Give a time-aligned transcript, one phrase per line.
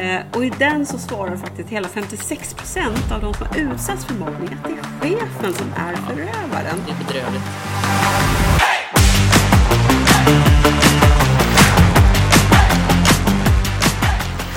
[0.00, 4.14] Eh, och i den så svarar faktiskt hela 56% av de som har utsatts för
[4.14, 6.78] mobbning att det är chefen som är förövaren.
[6.86, 7.42] Det är bedrövligt.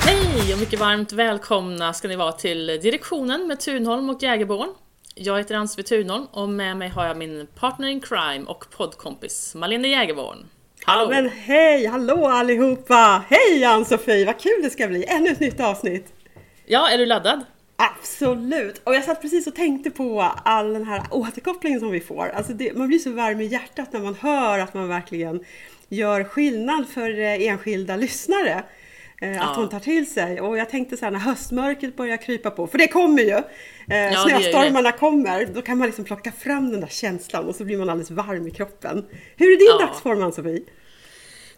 [0.04, 4.68] Hej och mycket varmt välkomna ska ni vara till direktionen med Tunholm och Jägerborn.
[5.14, 9.54] Jag heter Ann-Sofie Tunholm och med mig har jag min partner in crime och poddkompis
[9.54, 10.46] Malene Jägerborn.
[10.88, 11.10] Hallå!
[11.10, 13.24] Men hej, hallå allihopa!
[13.30, 15.04] Hej Ann-Sofie, vad kul det ska bli!
[15.08, 16.12] Ännu ett nytt avsnitt!
[16.66, 17.44] Ja, är du laddad?
[17.76, 18.80] Absolut!
[18.84, 22.28] Och jag satt precis och tänkte på all den här återkopplingen som vi får.
[22.28, 25.44] Alltså det, man blir så varm i hjärtat när man hör att man verkligen
[25.88, 28.62] gör skillnad för eh, enskilda lyssnare.
[29.20, 29.50] Eh, Ja.
[29.50, 30.40] Att hon tar till sig.
[30.40, 33.40] Och jag tänkte så här när höstmörkret börjar krypa på, för det kommer ju!
[33.90, 37.64] Eh, ju snöstormarna kommer, då kan man liksom plocka fram den där känslan och så
[37.64, 39.04] blir man alldeles varm i kroppen.
[39.36, 39.86] Hur är din Ja.
[39.86, 40.62] dagsform Ann-Sofie?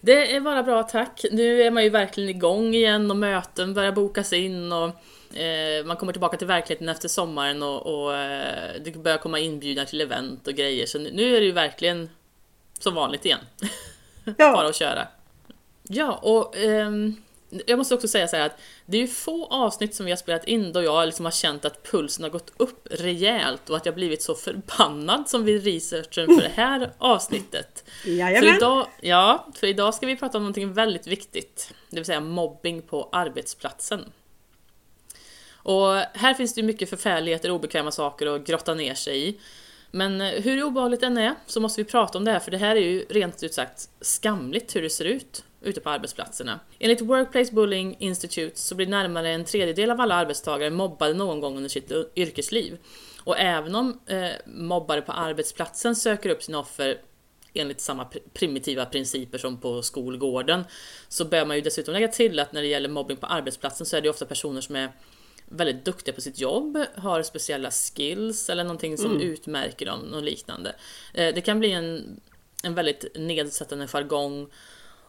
[0.00, 1.24] Det är bara bra tack.
[1.32, 4.88] Nu är man ju verkligen igång igen och möten börjar bokas in och
[5.38, 9.84] eh, man kommer tillbaka till verkligheten efter sommaren och, och eh, det börjar komma inbjudningar
[9.86, 10.86] till event och grejer.
[10.86, 12.10] Så nu, nu är det ju verkligen
[12.78, 13.38] som vanligt igen.
[14.24, 14.32] Ja.
[14.52, 15.08] Bara att köra.
[15.82, 17.16] Ja, och ehm,
[17.66, 20.16] jag måste också säga så här att det är ju få avsnitt som vi har
[20.16, 23.86] spelat in då jag liksom har känt att pulsen har gått upp rejält och att
[23.86, 27.84] jag blivit så förbannad som vid researchen för det här avsnittet.
[28.02, 28.56] För Jajamän!
[28.56, 32.82] idag, ja, för idag ska vi prata om någonting väldigt viktigt, det vill säga mobbing
[32.82, 34.12] på arbetsplatsen.
[35.62, 39.38] Och här finns det ju mycket förfärligheter och obekväma saker att grotta ner sig i.
[39.90, 42.58] Men eh, hur obehagligt den är så måste vi prata om det här för det
[42.58, 46.60] här är ju rent ut sagt skamligt hur det ser ut ute på arbetsplatserna.
[46.78, 51.56] Enligt Workplace Bullying Institute så blir närmare en tredjedel av alla arbetstagare mobbade någon gång
[51.56, 52.78] under sitt yrkesliv.
[53.24, 56.98] Och även om eh, mobbare på arbetsplatsen söker upp sina offer
[57.54, 60.64] enligt samma pr- primitiva principer som på skolgården
[61.08, 63.96] så bör man ju dessutom lägga till att när det gäller mobbing på arbetsplatsen så
[63.96, 64.92] är det ofta personer som är
[65.48, 70.74] väldigt duktiga på sitt jobb, har speciella skills eller någonting som utmärker dem, något liknande.
[71.14, 72.20] Eh, Det kan bli en,
[72.62, 74.46] en väldigt nedsättande jargong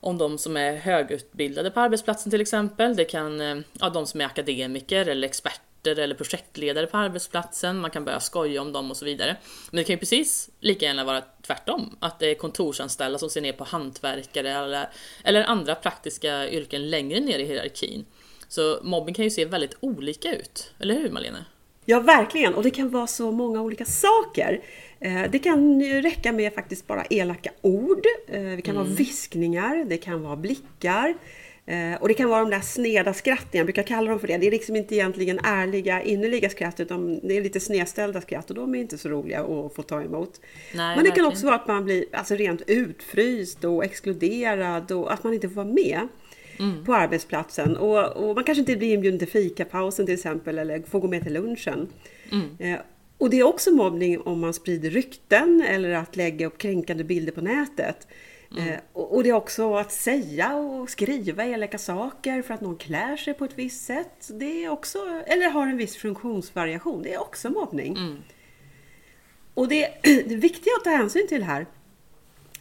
[0.01, 2.95] om de som är högutbildade på arbetsplatsen till exempel.
[2.95, 7.79] Det kan, eh, ja, de som är akademiker eller experter eller projektledare på arbetsplatsen.
[7.79, 9.35] Man kan börja skoja om dem och så vidare.
[9.71, 11.97] Men det kan ju precis lika gärna vara tvärtom.
[11.99, 14.89] Att det är kontorsanställda som ser ner på hantverkare eller,
[15.23, 18.05] eller andra praktiska yrken längre ner i hierarkin.
[18.47, 21.45] Så mobbing kan ju se väldigt olika ut, eller hur Malene?
[21.85, 22.53] Ja, verkligen.
[22.53, 24.61] Och det kan vara så många olika saker.
[25.01, 28.05] Eh, Det kan ju räcka med faktiskt bara elaka ord.
[28.27, 31.13] Eh, Det kan vara viskningar, det kan vara blickar.
[31.65, 34.37] eh, Och det kan vara de där sneda skratten, jag brukar kalla dem för det.
[34.37, 38.55] Det är liksom inte egentligen ärliga, innerliga skratt, utan det är lite snedställda skratt och
[38.55, 40.41] de är inte så roliga att få ta emot.
[40.75, 45.13] Nej, Men det kan också vara att man blir alltså, rent utfryst och exkluderad och
[45.13, 46.07] att man inte får vara med
[46.59, 46.85] Mm.
[46.85, 47.77] på arbetsplatsen.
[47.77, 51.23] Och, och man kanske inte blir inbjuden till fikapausen till exempel eller får gå med
[51.23, 51.87] till lunchen.
[52.31, 52.43] Mm.
[52.59, 52.79] Eh,
[53.21, 57.31] och det är också mobbning om man sprider rykten eller att lägga upp kränkande bilder
[57.31, 58.07] på nätet.
[58.51, 58.67] Mm.
[58.67, 62.77] Eh, och, och det är också att säga och skriva elaka saker för att någon
[62.77, 64.29] klär sig på ett visst sätt.
[64.33, 67.03] Det är också, eller har en viss funktionsvariation.
[67.03, 67.97] Det är också mobbning.
[67.97, 68.17] Mm.
[69.53, 71.65] Och det, det viktiga att ta hänsyn till här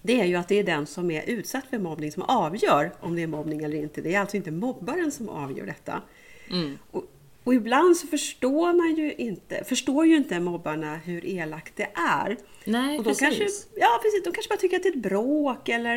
[0.03, 3.17] det är ju att det är den som är utsatt för mobbning som avgör om
[3.17, 4.01] det är mobbning eller inte.
[4.01, 6.03] Det är alltså inte mobbaren som avgör detta.
[6.51, 6.79] Mm.
[6.91, 7.05] Och,
[7.45, 12.37] och ibland så förstår man ju inte, förstår ju inte mobbarna hur elakt det är.
[12.65, 13.21] Nej, och de precis.
[13.21, 13.45] kanske,
[13.81, 14.25] ja, precis.
[14.25, 15.97] De kanske bara tycker att det är ett bråk eller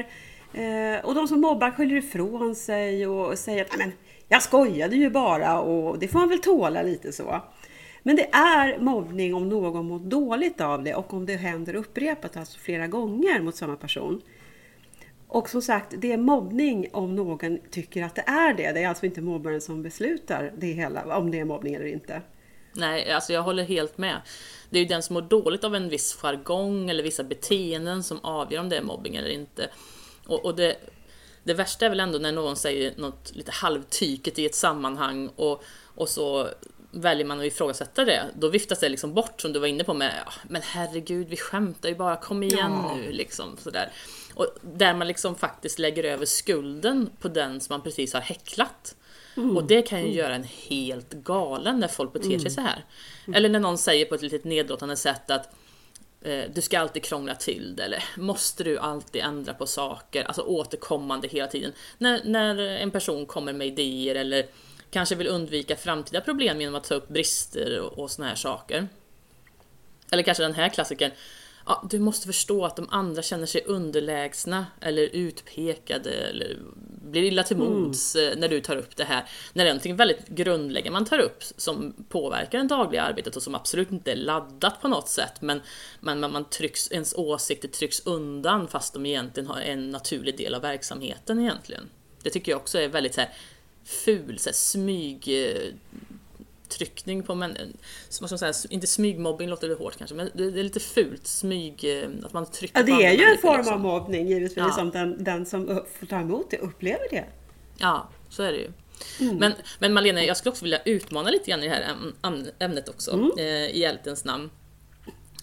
[0.53, 3.91] eh, och de som mobbar skyller ifrån sig och säger att "Nej, men
[4.27, 7.41] jag skojade ju bara och det får man väl tåla lite så.
[8.03, 12.37] Men det är mobbning om någon mår dåligt av det och om det händer upprepat,
[12.37, 14.21] alltså flera gånger mot samma person.
[15.33, 18.71] Och som sagt, det är mobbning om någon tycker att det är det.
[18.71, 22.21] Det är alltså inte mobbaren som beslutar det hela, om det är mobbning eller inte.
[22.73, 24.21] Nej, alltså jag håller helt med.
[24.69, 28.19] Det är ju den som mår dåligt av en viss jargong eller vissa beteenden som
[28.23, 29.69] avgör om det är mobbing eller inte.
[30.27, 30.75] Och, och det,
[31.43, 35.63] det värsta är väl ändå när någon säger något lite halvtyket i ett sammanhang och,
[35.95, 36.47] och så
[36.91, 38.23] väljer man att ifrågasätta det.
[38.35, 41.37] Då viftas det liksom bort som du var inne på med "Ja, Men herregud, vi
[41.37, 42.95] skämtar ju bara, kom igen Ja.
[42.95, 43.57] nu liksom.
[43.57, 43.91] Sådär.
[44.35, 48.95] Och där man liksom faktiskt lägger över skulden på den som man precis har häcklat.
[49.35, 52.85] Och det kan ju göra en helt galen när folk beter sig så här.
[53.33, 55.55] Eller när någon säger på ett lite nedlåtande sätt att
[56.21, 60.23] eh, du ska alltid krångla till det, eller måste du alltid ändra på saker?
[60.23, 61.71] Alltså återkommande hela tiden.
[61.97, 64.45] När, när en person kommer med idéer eller
[64.91, 68.87] kanske vill undvika framtida problem genom att ta upp brister och, och såna här saker.
[70.11, 71.11] Eller kanske den här klassikern.
[71.65, 76.57] Ja, du måste förstå att de andra känner sig underlägsna eller utpekade eller
[77.13, 78.39] blir illa till mods mm.
[78.39, 79.29] när du tar upp det här.
[79.53, 83.43] När det är någonting väldigt grundläggande man tar upp som påverkar det dagliga arbetet och
[83.43, 85.41] som absolut inte är laddat på något sätt.
[85.41, 85.61] Men,
[85.99, 90.61] men man trycks, ens åsikter trycks undan fast de egentligen har en naturlig del av
[90.61, 91.89] verksamheten egentligen.
[92.23, 93.33] Det tycker jag också är väldigt så här,
[93.85, 95.29] ful, så här, smyg
[96.77, 97.57] tryckning på men
[98.19, 101.27] vad ska man säga, inte smygmobbing låter det hårt kanske, men det, är lite fult
[101.27, 103.71] smyg, eh, att man trycker Ja, det är ju en form också.
[103.71, 104.71] av mobbning givetvis, ja.
[104.71, 107.25] som den, den som får ta emot det upplever det.
[107.77, 108.71] Ja, så är det ju.
[109.19, 109.35] Mm.
[109.35, 111.95] Men, men Malena, jag skulle också vilja utmana lite grann i det här
[112.59, 113.31] ämnet också, mm.
[113.37, 114.49] eh, i hjältens namn.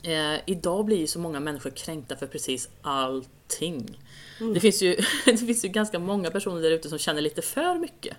[0.03, 3.99] Eh, idag blir ju så många människor kränkta för precis allting.
[4.41, 4.55] Mm.
[4.55, 7.75] Det, finns ju, det finns ju ganska många personer där ute som känner lite för
[7.75, 8.17] mycket.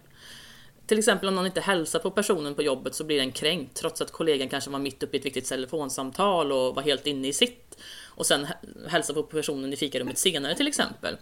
[0.92, 4.02] Till exempel om någon inte hälsar på personen på jobbet så blir den kränkt trots
[4.02, 7.34] att kollegan kanske var mitt uppe i ett viktigt telefonsamtal och var helt inne i
[7.34, 7.78] sitt.
[8.04, 8.48] Och sen
[8.88, 11.18] hälsar på personen i fikarummet senare till exempel.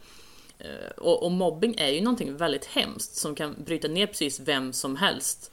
[0.60, 4.74] Eh, och, och, mobbing är ju någonting väldigt hemskt som kan bryta ner precis vem
[4.74, 5.52] som helst.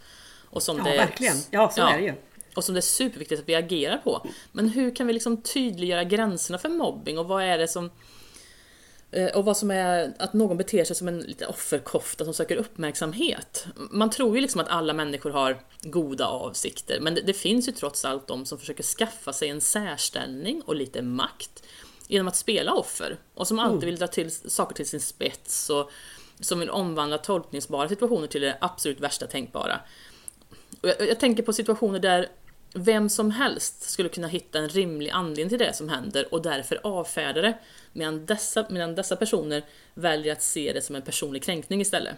[0.50, 1.36] Och som ja, det, verkligen.
[1.50, 2.14] Ja, så ja, är det ju.
[2.54, 4.26] Och som det är superviktigt att vi agerar på.
[4.52, 7.90] Men hur kan vi liksom tydliggöra gränserna för mobbing och vad är det som
[9.34, 13.66] och vad som är att någon beter sig som en lite offerkofta som söker uppmärksamhet.
[13.90, 17.72] Man tror ju liksom att alla människor har goda avsikter, men det, det, finns ju
[17.72, 21.62] trots allt de som försöker skaffa sig en särställning och lite makt
[22.08, 23.86] genom att spela offer och som alltid mm.
[23.86, 25.90] vill dra till saker till sin spets och
[26.40, 29.80] som vill omvandla tolkningsbara situationer till det absolut värsta tänkbara.
[30.80, 32.28] Jag, jag tänker på situationer där
[32.76, 36.80] vem som helst skulle kunna hitta en rimlig anledning till det som händer och därför
[36.82, 37.58] avfärda det
[37.92, 39.62] medan dessa, medan dessa personer
[39.94, 42.14] väljer att se det som en personlig kränkning istället.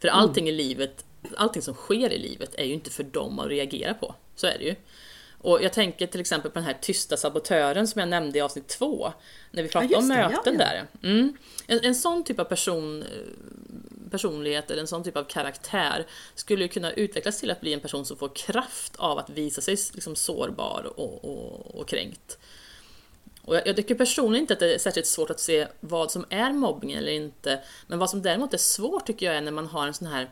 [0.00, 0.20] För mm.
[0.20, 1.04] allting i livet,
[1.36, 4.14] allting som sker i livet är ju inte för dem att reagera på.
[4.36, 4.74] Så är det ju.
[5.42, 8.68] Och jag tänker till exempel på den här tysta sabotören som jag nämnde i avsnitt
[8.68, 9.12] två.
[9.50, 10.58] När vi pratade ja, om möten ja, ja.
[10.58, 10.86] där.
[11.02, 11.36] Mm.
[11.66, 13.04] En, en sån typ av person,
[14.10, 18.06] personlighet eller en sån typ av karaktär skulle kunna utvecklas till att bli en person
[18.06, 22.38] som får kraft av att visa sig liksom sårbar och, och, och kränkt.
[23.42, 26.24] Och jag, jag tycker personligen inte att det är särskilt svårt att se vad som
[26.30, 27.62] är mobbning eller inte.
[27.86, 30.30] Men vad som däremot är svårt tycker jag är när man har en sån här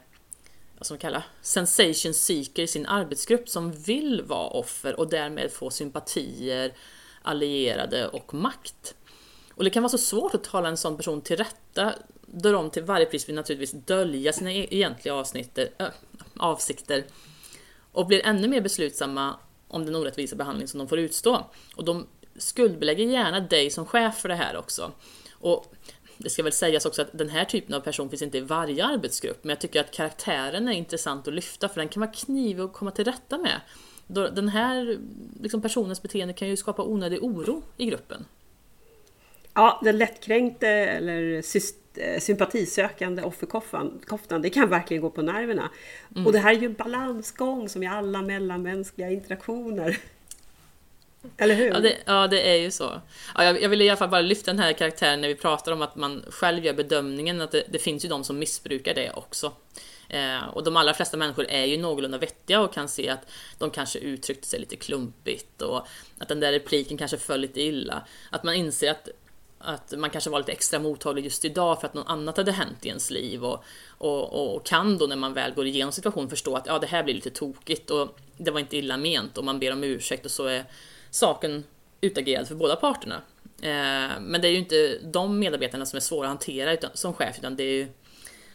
[0.79, 5.71] vad som kallar sensation seeker i sin arbetsgrupp som vill vara offer och därmed få
[5.71, 6.73] sympatier,
[7.23, 8.95] allierade och makt.
[9.55, 11.95] Och det kan vara så svårt att tala en sån person till rätta
[12.33, 15.87] då de till varje pris vill naturligtvis dölja sina e- egentliga avsnitter, äh,
[16.37, 17.05] avsikter
[17.93, 19.37] och blir ännu mer beslutsamma
[19.69, 21.47] om den orättvisa behandling som de får utstå.
[21.77, 24.93] Och de skuldbelägger gärna dig som chef för det här också.
[25.33, 25.75] Och
[26.19, 28.85] det ska väl sägas också att den här typen av person finns inte i varje
[28.85, 32.63] arbetsgrupp, men jag tycker att karaktären är intressant att lyfta för den kan vara knivig
[32.63, 33.61] att komma till rätta med.
[34.35, 34.99] Den här
[35.41, 38.25] liksom personens beteende kan ju skapa onödig oro i gruppen.
[39.55, 41.43] Ja, den lättkränkte eller
[42.21, 45.71] sympatisökande offerkoftan, det kan verkligen gå på nerverna.
[46.15, 46.27] Mm.
[46.27, 49.99] Och det här är ju en balansgång som i alla mellanmänskliga interaktioner.
[51.37, 51.67] Eller hur?
[51.67, 53.01] Ja det, ja, det är ju så.
[53.35, 55.73] Ja, jag, jag vill i alla fall bara lyfta den här karaktären när vi pratar
[55.73, 59.11] om att man själv gör bedömningen att det, det finns ju de som missbrukar det
[59.11, 59.53] också.
[60.09, 63.71] Eh, och de allra flesta människor är ju någorlunda vettiga och kan se att de
[63.71, 65.87] kanske uttryckte sig lite klumpigt och
[66.19, 68.07] att den där repliken kanske föll lite illa.
[68.31, 69.09] Att man inser att
[69.69, 72.87] att man kanske var lite extra mottaglig just idag för att något annat hade hänt
[72.87, 73.65] i ens liv och,
[73.99, 77.03] och, och kan då när man väl går igenom situationen förstå att ja, det här
[77.03, 80.31] blir lite tokigt och det var inte illa ment och man ber om ursäkt och
[80.31, 80.65] så är
[81.11, 81.65] saken
[82.01, 83.23] utagerad för båda parterna.
[83.63, 87.15] Eh, men det är ju inte de medarbetarna som är svåra att hantera utan, som
[87.15, 87.89] chef, utan det är ju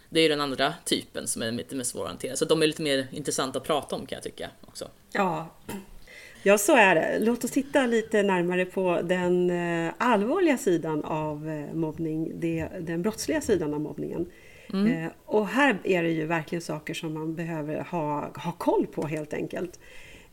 [0.10, 2.36] det är den andra typen som är lite mer svår att hantera.
[2.36, 4.88] Så de är lite mer intressanta att prata om kan jag tycka också.
[5.12, 5.50] Ja,
[6.44, 7.18] ja så är det.
[7.20, 12.40] Låt oss titta lite närmare på den eh, allvarliga sidan av eh, mobbning,
[12.80, 14.26] den brottsliga sidan av mobbningen.
[14.74, 15.10] Mm.
[15.26, 19.34] Och här är det ju verkligen saker som man behöver ha, ha koll på helt
[19.34, 19.80] enkelt.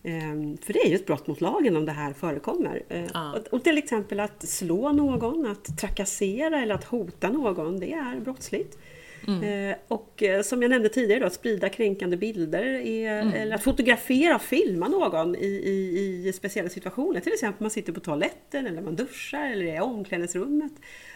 [0.03, 2.83] Ehm, för det är ju ett brott mot lagen om det här förekommer.
[3.15, 3.39] Ja.
[3.53, 8.79] Och till exempel att slå någon, att trakassera eller att hota någon, det är brottsligt.
[9.29, 9.43] Mm.
[9.43, 13.35] Ehm, och eh, som jag nämnde tidigare, då, att sprida kränkande bilder är, mm.
[13.35, 17.21] eller att fotografera och filma någon i, i, i, speciella situationer.
[17.21, 20.73] Till exempel man sitter på toaletten eller man duschar eller i omklädningsrummet.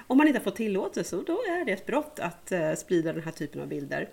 [0.07, 3.23] Om man inte har fått tillåtelse, då är det ett brott att eh, sprida den
[3.23, 4.09] här typen av bilder.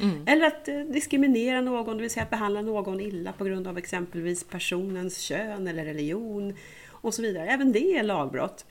[0.00, 0.24] Mm.
[0.26, 3.78] Eller att eh, diskriminera någon, det vill säga att behandla någon illa på grund av
[3.78, 6.54] exempelvis personens kön eller religion
[6.88, 7.50] och så vidare.
[7.50, 8.64] Även det är lagbrott.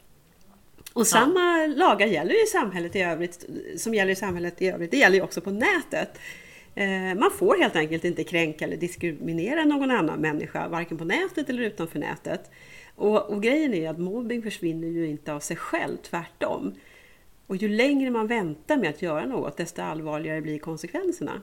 [0.95, 1.67] Och samma ja.
[1.67, 3.45] lagar gäller i samhället i övrigt,
[3.77, 6.19] som gäller i samhället i övrigt, det gäller ju också på nätet.
[6.75, 11.49] Eh, man får helt enkelt inte kränka eller diskriminera någon annan människa, varken på nätet
[11.49, 12.51] eller utanför nätet.
[12.95, 16.75] Och, och grejen är att mobbing försvinner ju inte av sig själv, tvärtom.
[17.47, 21.41] Och ju längre man väntar med att göra något, desto allvarligare blir konsekvenserna.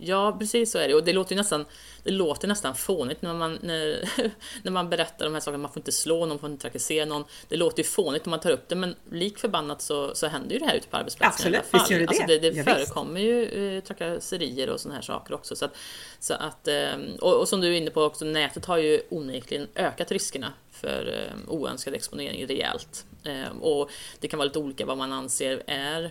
[0.00, 0.94] Ja, precis så är det.
[0.94, 1.64] Och det låter nästan,
[2.02, 4.08] det låter nästan fånigt när man, när,
[4.62, 5.62] när man berättar de här sakerna.
[5.62, 7.24] Man får inte slå någon, man får inte trakassera någon.
[7.48, 10.52] Det låter ju fånigt när man tar upp det, men lik förbannat så, så händer
[10.52, 11.54] ju det här ute på arbetsplatsen.
[11.54, 12.38] Absolut, visst gör det alltså det.
[12.38, 15.56] det ja, förekommer ju eh, trakasserier och sådana här saker också.
[15.56, 15.76] Så att,
[16.20, 19.68] så att, eh, och, och, som du är inne på också, nätet har ju onekligen
[19.74, 23.04] ökat riskerna för eh, oönskad exponering rejält.
[23.24, 23.90] Eh, och
[24.20, 26.10] det kan vara lite olika vad man anser är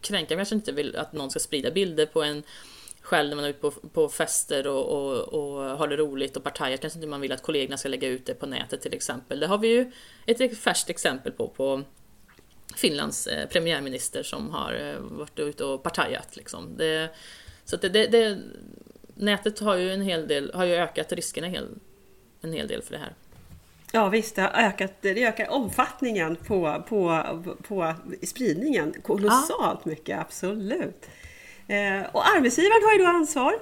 [0.00, 0.36] kränkande.
[0.36, 2.42] kanske inte vill att någon ska sprida bilder på en
[3.08, 6.44] själv när man är ute på, på fester och, och, och har det roligt och
[6.44, 9.40] partajar kanske inte man vill att kollegorna ska lägga ut det på nätet till exempel.
[9.40, 9.92] Det har vi ju
[10.26, 11.82] ett färskt exempel på på
[12.76, 16.36] Finlands eh, premiärminister som har eh, varit ute och partajat.
[16.36, 16.76] Liksom.
[16.76, 17.10] Det,
[17.64, 18.38] så det, det, det,
[19.14, 21.68] nätet har ju en hel del, har ju ökat riskerna en hel,
[22.40, 23.14] en hel del för det här.
[23.92, 27.24] Ja visst, det, har ökat, det ökar omfattningen på, på,
[27.68, 29.90] på spridningen kolossalt ja.
[29.90, 31.06] mycket, absolut.
[31.68, 33.54] Eh, och arbetsgivaren har ju då ansvar.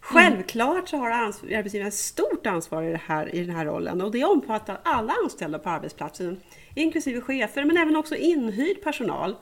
[0.00, 4.24] Självklart så har arbetsgivaren stort ansvar i, det här, i den här rollen och det
[4.24, 6.40] omfattar alla anställda på arbetsplatsen,
[6.74, 9.36] inklusive chefer men även också inhyrd personal.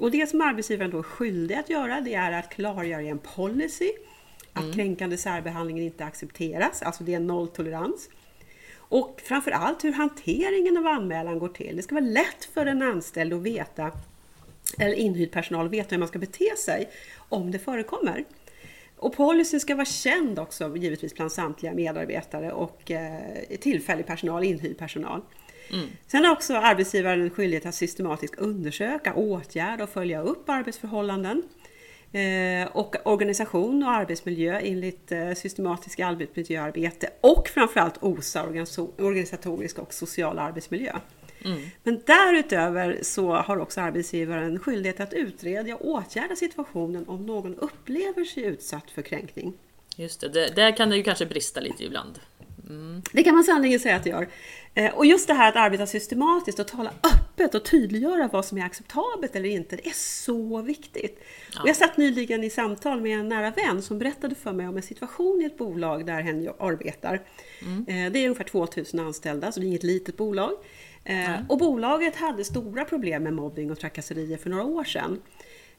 [0.00, 3.92] Och det som arbetsgivaren då är skyldig att göra det är att klargöra en policy,
[4.52, 4.74] att mm.
[4.74, 8.08] kränkande särbehandling inte accepteras, alltså det är nolltolerans.
[8.76, 11.76] Och framförallt hur hanteringen av anmälan går till.
[11.76, 13.92] Det ska vara lätt för en anställd att veta
[14.78, 16.88] eller inhyrd personal veta hur man ska bete sig
[17.28, 18.24] om det förekommer.
[18.96, 23.20] Och policyn ska vara känd också givetvis bland samtliga medarbetare och eh,
[23.60, 25.20] tillfällig personal, inhyrd personal.
[25.72, 25.86] Mm.
[26.06, 31.42] Sen har också arbetsgivaren en skyldighet att systematiskt undersöka, åtgärda och följa upp arbetsförhållanden.
[32.12, 38.44] Eh, och organisation och arbetsmiljö enligt eh, systematisk arbetsmiljöarbete och framförallt OSA,
[38.98, 40.92] organisatorisk och social arbetsmiljö.
[41.44, 41.60] Mm.
[41.82, 48.24] Men därutöver så har också arbetsgivaren skyldighet att utreda och åtgärda situationen om någon upplever
[48.24, 49.52] sig utsatt för kränkning.
[49.96, 52.18] Just det, det där kan det ju kanske brista lite ibland.
[52.68, 53.02] Mm.
[53.12, 54.28] Det kan man sannerligen säga att det gör.
[54.74, 58.58] Eh, och just det här att arbeta systematiskt och tala öppet och tydliggöra vad som
[58.58, 61.22] är acceptabelt eller inte, det är så viktigt.
[61.54, 61.62] Ja.
[61.62, 64.76] Och jag satt nyligen i samtal med en nära vän som berättade för mig om
[64.76, 67.22] en situation i ett bolag där hen arbetar.
[67.62, 67.84] Mm.
[67.88, 70.52] Eh, det är ungefär 2000 anställda, så det är inget litet bolag.
[71.06, 71.44] Mm.
[71.48, 75.20] Och bolaget hade stora problem med mobbing och trakasserier för några år sedan.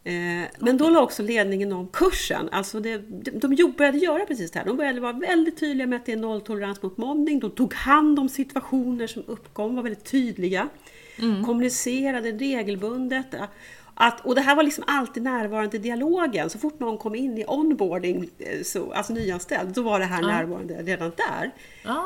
[0.04, 2.50] Eh, men då la också ledningen om kursen.
[2.52, 2.98] Alltså det,
[3.32, 4.66] de började göra precis det här.
[4.66, 7.40] De började vara väldigt tydliga med att det är nolltolerans mot mobbning.
[7.40, 10.70] De tog hand om situationer som uppkom, var väldigt tydliga.
[11.20, 11.46] Mm.
[11.46, 13.26] Kommunicerade regelbundet.
[13.94, 16.50] Att, och det här var liksom alltid närvarande i dialogen.
[16.50, 18.30] Så fort någon kom in i onboarding,
[18.64, 20.36] så, alltså nyanställd, då var det här mm.
[20.36, 21.52] närvarande redan där.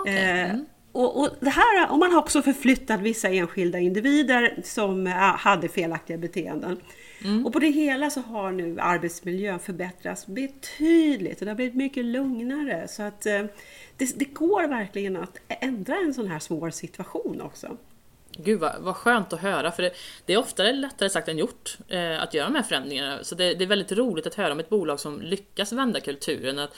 [0.01, 0.17] Okay.
[0.17, 0.65] Mm.
[0.91, 5.05] Och, och, det här, och man har också förflyttat vissa enskilda individer som
[5.37, 6.81] hade felaktiga beteenden.
[7.23, 7.45] Mm.
[7.45, 12.05] Och på det hela så har nu arbetsmiljön förbättrats betydligt och det har blivit mycket
[12.05, 12.87] lugnare.
[12.87, 13.43] Så att eh,
[13.97, 17.77] det, det går verkligen att ändra en sån här svår situation också.
[18.37, 19.91] Gud vad, vad skönt att höra, för det,
[20.25, 23.23] det är oftare lättare sagt än gjort eh, att göra de här förändringarna.
[23.23, 26.59] Så det, det, är väldigt roligt att höra om ett bolag som lyckas vända kulturen.
[26.59, 26.75] Att,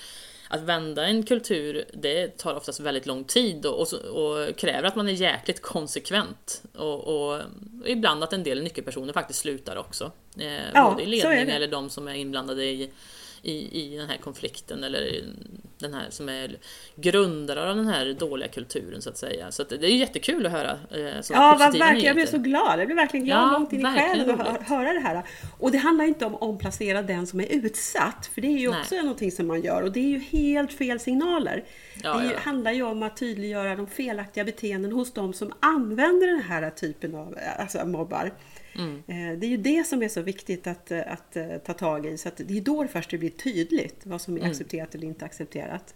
[0.54, 4.96] att vända en kultur, det tar oftast väldigt lång tid och, och, och kräver att
[4.96, 6.64] man är jäkligt konsekvent.
[6.76, 7.42] Och, och,
[7.86, 10.12] ibland att en del nyckelpersoner faktiskt slutar också.
[10.40, 12.90] Eh, ja, både i ledning eller de som är inblandade i
[13.44, 15.24] i, i den här konflikten eller
[15.80, 16.58] den här som är
[16.96, 19.52] grundare av den här dåliga kulturen så att säga.
[19.52, 22.00] Så att det är jättekul att höra eh, Ja, verkligen.
[22.00, 22.80] Jag blev så glad.
[22.80, 25.24] Jag blev verkligen glad ja, långt in i själen att höra det här.
[25.60, 28.72] Och det handlar inte om att omplacera den som är utsatt, för det är ju
[28.72, 28.80] Nej.
[28.80, 31.64] också någonting som man gör och det är ju helt fel signaler.
[32.04, 32.40] Ja, det ja.
[32.40, 37.16] handlar ju om att tydliggöra de felaktiga beteenden hos de som använder den här typen
[37.16, 38.32] av alltså mobbar.
[38.76, 38.96] Mm.
[38.96, 42.06] Eh, det är ju det som är så viktigt att, eh, att, eh, ta tag
[42.06, 42.18] i.
[42.18, 44.52] Så det är då först det blir tydligt vad som är mm.
[44.52, 45.96] accepterat eller inte accepterat.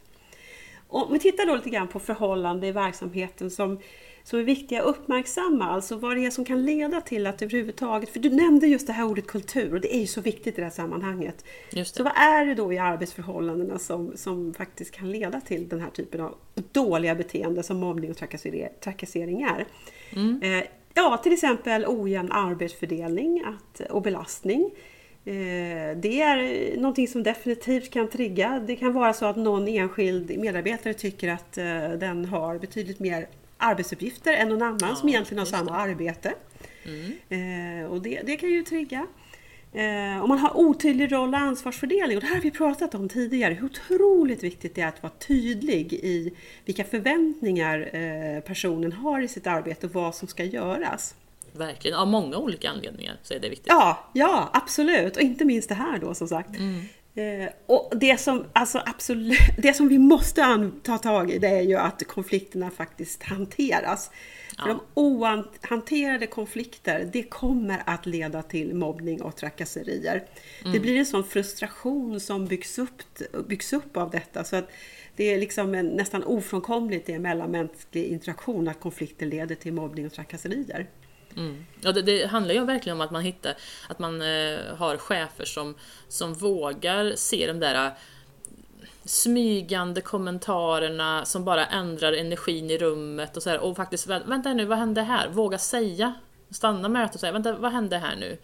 [0.90, 3.80] Om vi tittar då lite grann på förhållanden i verksamheten som,
[4.24, 5.66] som är viktiga att uppmärksamma.
[5.66, 8.94] Alltså vad det är som kan leda till att överhuvudtaget, för du nämnde just det
[8.94, 11.46] här ordet kultur och det är ju så viktigt i det här sammanhanget.
[11.86, 15.90] Så vad är det då i arbetsförhållandena som, som faktiskt kan leda till den här
[15.90, 16.36] typen av
[16.72, 18.18] dåliga beteende som mobbning och
[18.82, 19.66] trakassering är?
[20.16, 20.64] Mm.
[20.98, 24.72] Ja, till exempel ojämn arbetsfördelning att, och belastning.
[25.26, 28.64] Eh, det är någonting som definitivt kan trigga.
[28.68, 33.28] Det kan vara så att någon enskild medarbetare tycker att eh, den har betydligt mer
[33.58, 35.78] arbetsuppgifter än någon annan ja, som egentligen har samma det.
[35.78, 36.34] arbete.
[36.86, 37.82] Mm.
[37.84, 39.08] Eh, och det, det kan ju trigga.
[39.74, 43.10] Eh, om man har otydlig roll och ansvarsfördelning, och det här har vi pratat om
[43.10, 46.34] tidigare, hur otroligt viktigt det är att vara tydlig i
[46.66, 51.16] vilka förväntningar eh, personen har i sitt arbete och vad som ska göras.
[51.52, 53.68] Verkligen, av många olika anledningar så är det viktigt.
[53.68, 55.16] Ja, ja absolut.
[55.16, 56.50] Och inte minst det här då som sagt.
[57.18, 61.62] Eh, och det som, alltså absolut, det som vi måste ta tag i det är
[61.62, 64.12] ju att konflikterna faktiskt hanteras.
[64.58, 70.24] För de ohanterade konflikter, det kommer att leda till mobbning och trakasserier.
[70.74, 73.02] Det blir en sån frustration som byggs upp,
[73.48, 74.44] byggs upp av detta.
[74.44, 74.70] Så att
[75.16, 80.06] det är liksom en, nästan ofrånkomligt i en mellanmänsklig interaktion att konflikter leder till mobbning
[80.06, 80.88] och trakasserier.
[81.38, 81.66] Mm.
[81.82, 83.54] Ja, det, det handlar ju verkligen om att man hittar,
[83.88, 85.76] att man eh, har chefer som,
[86.08, 87.92] som vågar se de där eh,
[89.06, 94.66] smygande kommentarerna som bara ändrar energin i rummet och så här, och faktiskt vänta nu,
[94.66, 95.30] vad hände här?
[95.30, 96.14] Våga säga.
[96.50, 98.38] Stanna mötet och säga, vänta, vad hände här nu?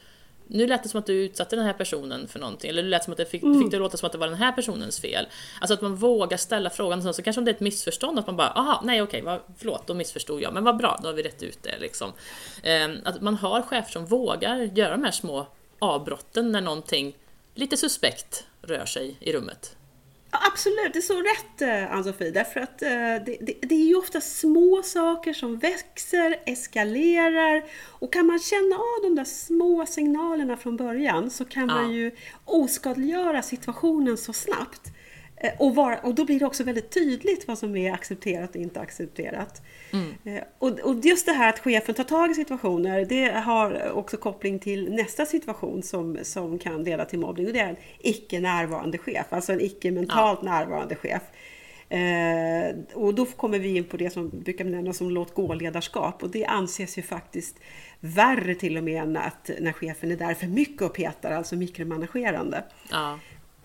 [0.48, 3.04] Nu lät det som att du utsatte den här personen för någonting, eller det lät
[3.04, 5.28] som att det fick, fick det låta som att det var den här personens fel.
[5.62, 8.36] Alltså att man vågar ställa frågan, så kanske om det är ett missförstånd, att man
[8.36, 11.24] bara, aha, nej okej, vad, förlåt, då missförstod jag, men vad bra, då har vi
[11.24, 12.12] rätt ut det liksom.
[12.64, 15.48] Ehm, att man har chefer som vågar göra de här små
[15.80, 17.16] avbrotten när någonting
[17.56, 19.76] lite suspekt rör sig i rummet.
[20.34, 22.32] Ja, absolut, det är så rätt eh, Ann-Sofie.
[22.32, 27.64] Därför att eh, det, det, det är ju ofta små saker som växer, eskalerar.
[27.90, 31.76] Och kan man känna av de där små signalerna från början så kan Ja.
[31.76, 32.12] man ju
[32.46, 34.82] oskadliggöra situationen så snabbt.
[35.44, 38.62] Eh, Och, vara, och då blir det också väldigt tydligt vad som är accepterat och
[38.62, 39.62] inte accepterat.
[40.24, 44.18] Eh, Och, och just det här att chefen tar tag i situationer, det har också
[44.18, 47.48] koppling till nästa situation som, som kan leda till mobbning.
[47.48, 51.22] Och det är en icke närvarande chef, alltså en icke mentalt närvarande chef.
[51.90, 56.24] Eh, och då kommer vi in på det som brukar benämnas som låt gå-ledarskap.
[56.24, 57.60] Och det anses ju faktiskt
[58.00, 61.56] värre till och med än att när chefen är där för mycket och petar, alltså
[61.56, 62.64] mikromanagerande.
[62.92, 63.20] Ja.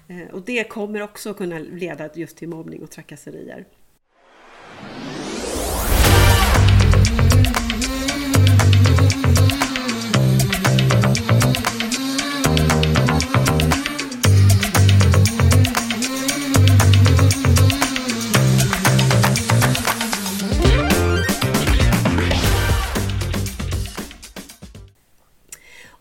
[0.09, 3.65] Eh, och det kommer också kunna leda just till mobbning och trakasserier.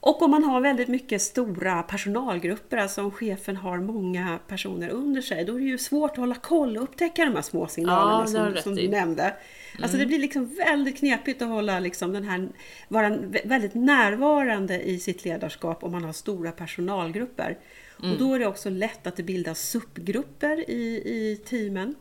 [0.08, 5.22] Och om man har väldigt mycket stora personalgrupper, alltså om chefen har många personer under
[5.22, 8.22] sig, då är det ju svårt att hålla koll och upptäcka de här små signalerna
[8.22, 9.34] Ja, som, som du nämnde.
[9.82, 12.50] Alltså det blir liksom väldigt knepigt att hålla liksom den här,
[12.88, 17.58] vara vä- väldigt närvarande i sitt ledarskap om man har stora personalgrupper.
[17.98, 21.96] Och då är det också lätt att det bildas subgrupper i, i teamen.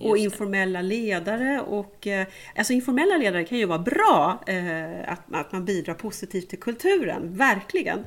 [0.00, 5.52] Och informella ledare och eh, alltså informella ledare kan ju vara bra eh, att, att
[5.52, 7.98] man bidrar positivt till kulturen, verkligen.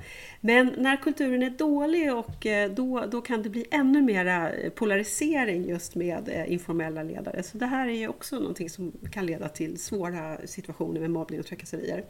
[0.41, 5.69] Men när kulturen är dålig och eh, då, då kan det bli ännu mera polarisering
[5.69, 7.43] just med informella ledare.
[7.43, 11.39] Så det här är ju också någonting som kan leda till svåra situationer med mobbning
[11.39, 12.03] och trakasserier.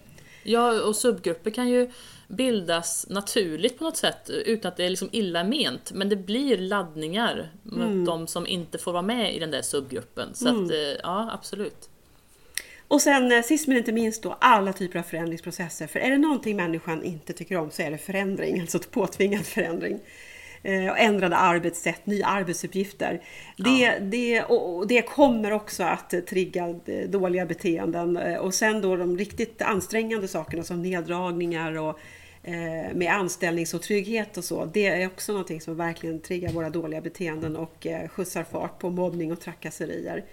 [0.44, 1.90] Ja, och subgrupper kan ju
[2.28, 5.92] bildas naturligt på något sätt utan att det är liksom illa ment.
[5.92, 10.36] Men det blir laddningar mot de som inte får vara med i den där subgruppen.
[10.36, 11.90] Så att, eh, ja, absolut.
[12.88, 15.88] Och sen eh, sist men inte minst då alla typer av förändringsprocesser.
[15.88, 20.00] För är det någonting människan inte tycker om så är det förändring, alltså påtvingad förändring.
[20.64, 23.22] Eh, Och ändrade arbetssätt, nya arbetsuppgifter.
[23.58, 28.18] Det, det, och det kommer också att trigga eh, dåliga beteenden.
[28.18, 32.00] Eh, Och sen då de riktigt ansträngande sakerna som neddragningar och
[32.94, 34.66] med anställningsotrygghet och så.
[34.66, 39.32] Det är också någonting som verkligen triggar våra dåliga beteenden och skjutsar fart på mobbning
[39.32, 40.26] och trakasserier.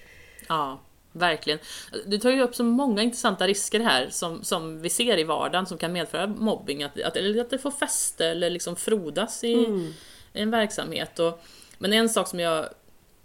[0.49, 0.81] Ja,
[1.13, 1.59] verkligen.
[2.07, 5.67] Du tar ju upp så många intressanta risker här som, som vi ser i vardagen
[5.67, 6.83] som kan medföra mobbing.
[6.83, 9.95] Att, att, eller att det får fäste eller liksom frodas i, i
[10.37, 11.19] en verksamhet.
[11.19, 11.43] Och,
[11.79, 12.69] men en sak som jag,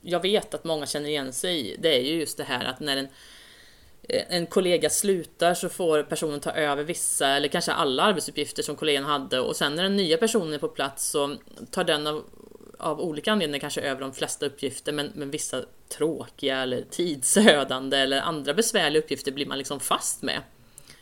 [0.02, 2.80] jag vet att många känner igen sig i, det är ju just det här att
[2.80, 3.08] när en,
[4.10, 8.76] eh, en kollega slutar så får personen ta över vissa eller kanske alla arbetsuppgifter som
[8.76, 11.38] kollegan hade och sen när den nya personen är på plats så
[11.71, 12.24] tar den av,
[12.80, 18.21] av olika anledningar kanske över de flesta uppgifter men, men vissa tråkiga eller tidsödande eller
[18.21, 20.41] andra besvärliga uppgifter blir man liksom fast med.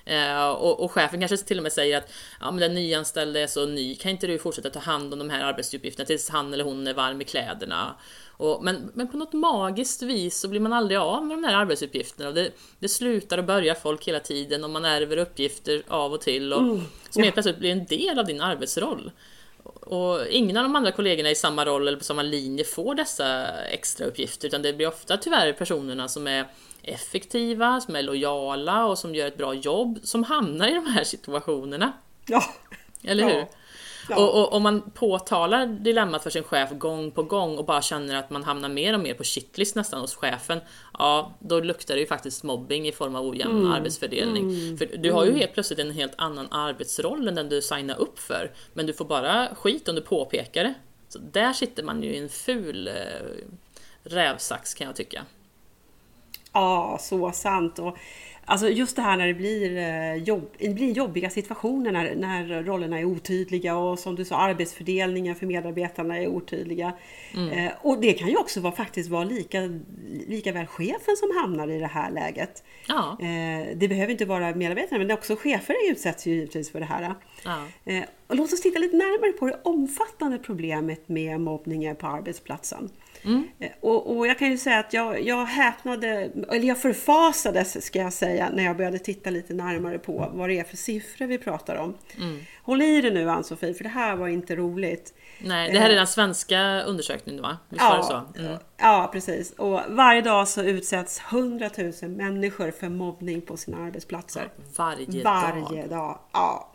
[0.10, 3.48] Eh, och, och chefen kanske till och med säger att ja, men den nyanställde är
[3.48, 6.63] så ny, kan inte du fortsätta ta hand om de här arbetsuppgifterna tills han eller
[6.63, 7.95] hon är varm i kläderna?
[8.28, 11.56] Och, men, men på något magiskt vis så blir man aldrig av med de här
[11.56, 12.32] arbetsuppgifterna.
[12.32, 16.54] Det, det slutar och börjar folk hela tiden och man ärver uppgifter av och till
[16.54, 19.12] och som helt plötsligt blir en del av din arbetsroll.
[19.63, 23.48] Och ingen av de andra kollegorna i samma roll eller på samma linje får dessa
[23.63, 26.48] extra uppgifter utan det blir ofta tyvärr personerna som är
[26.89, 31.04] effektiva, som är lojala och som gör ett bra jobb som hamnar i de här
[31.04, 31.91] situationerna.
[32.25, 32.43] Ja,
[33.04, 33.30] Eller Ja.
[33.30, 33.45] hur?
[34.10, 34.15] Ja.
[34.17, 38.15] Och, och om man påtalar dilemmat för sin chef gång på gång och bara känner
[38.15, 40.60] att man hamnar mer och mer på shitlist nästan hos chefen,
[40.99, 43.71] ja då luktar det ju faktiskt mobbing i form av ojämn Mm.
[43.71, 44.78] arbetsfördelning.
[44.78, 48.19] För du har ju helt plötsligt en helt annan arbetsroll än den du signar upp
[48.19, 50.73] för, men du får bara skit om du påpekar det.
[51.10, 52.93] Så där sitter man ju i en ful eh,
[54.04, 55.25] rävsax kan jag tycka.
[56.53, 57.79] Ja, så sant.
[57.79, 57.97] Och,
[58.45, 62.63] alltså just det här när det blir, eh, jobb, det blir jobbiga situationer när, när
[62.63, 66.93] rollerna är otydliga och som du sa arbetsfördelningen för medarbetarna är otydliga.
[67.51, 69.59] Eh, och det kan ju också vara, faktiskt vara lika,
[70.27, 72.63] lika väl chefen som hamnar i det här läget.
[72.88, 76.85] Ja, Eh, det behöver inte vara medarbetare men också chefer utsätts ju givetvis för det
[76.85, 77.15] här.
[77.43, 77.57] ja.
[77.85, 82.89] Eh, och låt oss titta lite närmare på det omfattande problemet med mobbningen på arbetsplatsen.
[83.60, 86.08] Eh, och, och jag kan ju säga att jag, jag häpnade,
[86.51, 90.60] eller jag förfasades ska jag säga, när jag började titta lite närmare på vad det
[90.60, 91.97] är för siffror vi pratar om.
[92.63, 95.13] Håll i dig nu Ann-Sofie, för det här var inte roligt.
[95.39, 97.58] Nej, det här är den svenska undersökningen va?
[97.69, 98.39] Visst var det så?
[98.39, 98.58] Mm.
[98.77, 99.51] ja, precis.
[99.51, 104.49] Och varje dag så utsätts 100 000 människor för mobbning på sina arbetsplatser.
[104.77, 105.89] Varje, Varje dag.
[105.89, 106.19] dag.
[106.32, 106.68] Ja.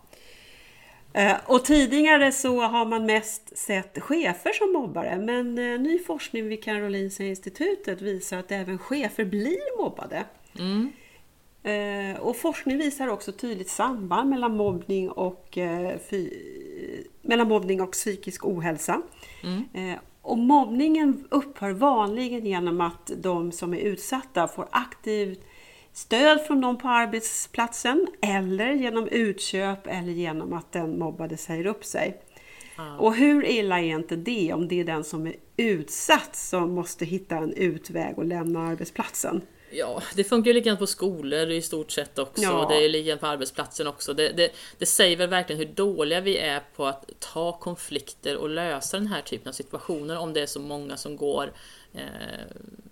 [1.14, 6.48] Eh, Och tidigare så har man mest sett chefer som mobbare men eh, ny forskning
[6.48, 10.24] vid Karolinska institutet visar att även chefer blir mobbade.
[10.58, 10.92] Mm.
[11.62, 15.58] Eh, Och forskning visar också tydligt samband mellan mobbning och,
[17.22, 19.02] mellan mobbning och psykisk ohälsa.
[19.74, 25.40] Eh, Och mobbningen upphör vanligen genom att de som är utsatta får aktivt
[25.94, 31.84] stöd från någon på arbetsplatsen eller genom utköp eller genom att den mobbade säger upp
[31.84, 32.20] sig.
[32.98, 37.04] Och hur illa är inte det om det är den som är utsatt som måste
[37.04, 39.42] hitta en utväg och lämna arbetsplatsen?
[39.70, 42.42] Ja, det funkar ju likadant på skolor i stort sett också.
[42.42, 42.66] Ja.
[42.70, 44.14] Det är likadant på arbetsplatsen också.
[44.14, 48.48] Det, det, det säger väl verkligen hur dåliga vi är på att ta konflikter och
[48.48, 51.52] lösa den här typen av situationer om det är så många som går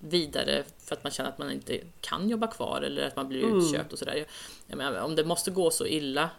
[0.00, 3.56] vidare för att man känner att man inte kan jobba kvar eller att man blir
[3.56, 4.26] utköpt och sådär.
[5.04, 6.30] Om det måste gå så illa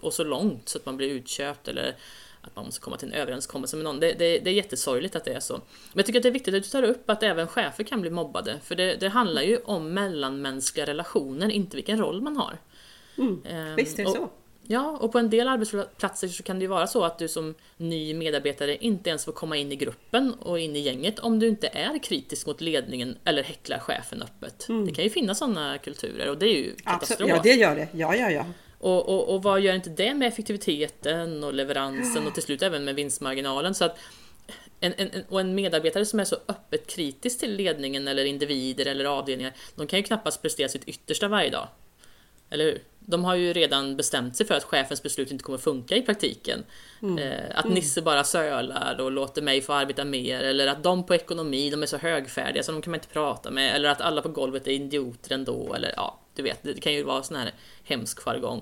[0.00, 1.96] och så långt så att man blir utköpt eller
[2.40, 4.00] att man måste komma till en överenskommelse med någon.
[4.00, 5.54] Det, det, det är jättesorgligt att det är så.
[5.54, 5.62] Men
[5.94, 8.10] jag tycker att det är viktigt att du tar upp att även chefer kan bli
[8.10, 8.60] mobbade.
[8.64, 12.58] För det, det handlar ju om mellanmänskliga relationer, inte vilken roll man har.
[13.44, 14.30] Ehm, Visst är det och, så.
[14.68, 17.54] Ja, och på en del arbetsplatser så kan det ju vara så att du som
[17.76, 21.48] ny medarbetare inte ens får komma in i gruppen och in i gänget om du
[21.48, 24.66] inte är kritisk mot ledningen eller häcklar chefen öppet.
[24.86, 27.20] Det kan ju finnas sådana kulturer och det är ju katastrof.
[27.20, 27.28] Absolut.
[27.36, 27.88] Ja, det gör det.
[27.92, 28.44] Ja, ja, ja.
[28.78, 32.84] Och, och, och vad gör inte det med effektiviteten och leveransen och till slut även
[32.84, 33.74] med vinstmarginalen?
[33.74, 33.98] Så att
[34.80, 38.86] en, en, en- och en medarbetare som är så öppet kritisk till ledningen eller individer
[38.86, 41.68] eller avdelningar, de kan ju knappast prestera sitt yttersta varje dag.
[42.50, 42.82] Eller hur?
[43.06, 46.64] De har ju redan bestämt sig för att chefens beslut inte kommer funka i praktiken.
[47.18, 51.14] Eh, att Nisse bara sölar och låter mig få arbeta mer, eller att de på
[51.14, 54.22] ekonomi, de är så högfärdiga så de kan man inte prata med, eller att alla
[54.22, 57.52] på golvet är idioter ändå, eller ja, du vet, det kan ju vara sån här
[57.84, 58.58] hemsk jargong.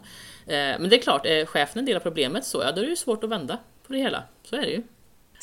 [0.46, 2.84] Eh, men det är klart, är chefen en del av problemet så, ja då är
[2.84, 4.22] det ju svårt att vända på det hela.
[4.42, 4.82] Så är det ju.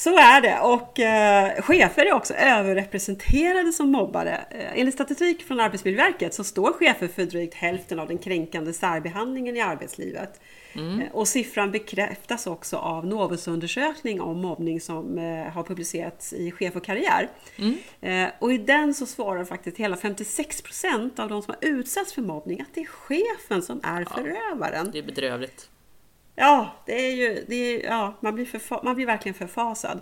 [0.04, 4.46] Så är det och eh, chefer är också överrepresenterade som mobbare.
[4.50, 9.58] Eh, enligt statistik från Arbetsmiljöverket så står chefer för drygt hälften av den kränkande särbehandlingen
[9.58, 10.42] i arbetslivet.
[10.74, 16.52] Eh, och siffran bekräftas också av Novus undersökning om mobbning som eh, har publicerats i
[16.52, 17.30] Chef och karriär.
[18.02, 22.22] Eh, och i den så svarar faktiskt hela 56% av de som har utsatts för
[22.22, 24.92] mobbning att det är chefen som är förövaren.
[24.92, 25.70] Det är bedrövligt.
[26.36, 30.00] Ja, det är ju, det är, ja man, blir förfa- man blir verkligen förfasad.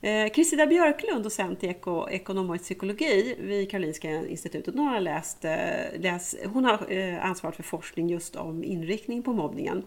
[0.00, 5.44] Eh, Christina Björklund, docent i eko, ekonom och psykologi vid Karolinska institutet, hon har, läst,
[5.44, 9.84] eh, hon har eh, ansvarat för forskning just om inriktning på mobbningen.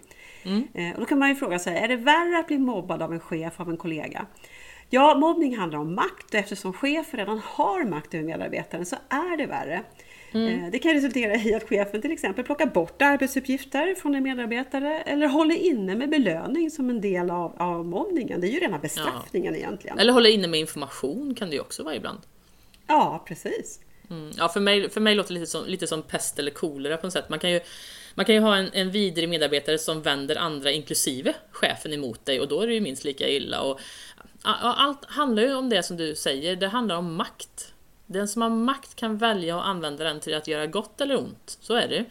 [0.74, 3.14] Eh, och då kan man ju fråga sig, är det värre att bli mobbad av
[3.14, 4.26] en chef av en kollega?
[4.90, 9.38] Ja, mobbning handlar om makt och eftersom chefen redan har makt över medarbetaren så är
[9.38, 9.84] det värre.
[10.32, 15.02] Eh, Det kan resultera i att chefen till exempel plockar bort arbetsuppgifter från en medarbetare
[15.02, 18.42] eller håller inne med belöning som en del av, av mobbningen.
[18.42, 20.00] Det är ju rena bestraffningen egentligen.
[20.00, 22.20] Eller hålla inne med information kan det ju också vara ibland.
[22.88, 23.80] Ja, precis.
[24.10, 24.32] Mm.
[24.38, 27.06] Ja, för mig, för mig låter det lite som, lite som pest eller kolera på
[27.06, 27.30] något sätt.
[27.30, 27.60] Man kan ju,
[28.16, 32.40] man kan ju ha en, en vidrig medarbetare som vänder andra, inklusive chefen, emot dig
[32.40, 33.62] och då är det ju minst lika illa.
[33.62, 33.80] Och,
[34.44, 37.74] ja, allt handlar ju om det som du säger, det handlar om makt.
[38.08, 41.58] Den som har makt kan välja att använda den till att göra gott eller ont.
[41.62, 42.06] Så är det.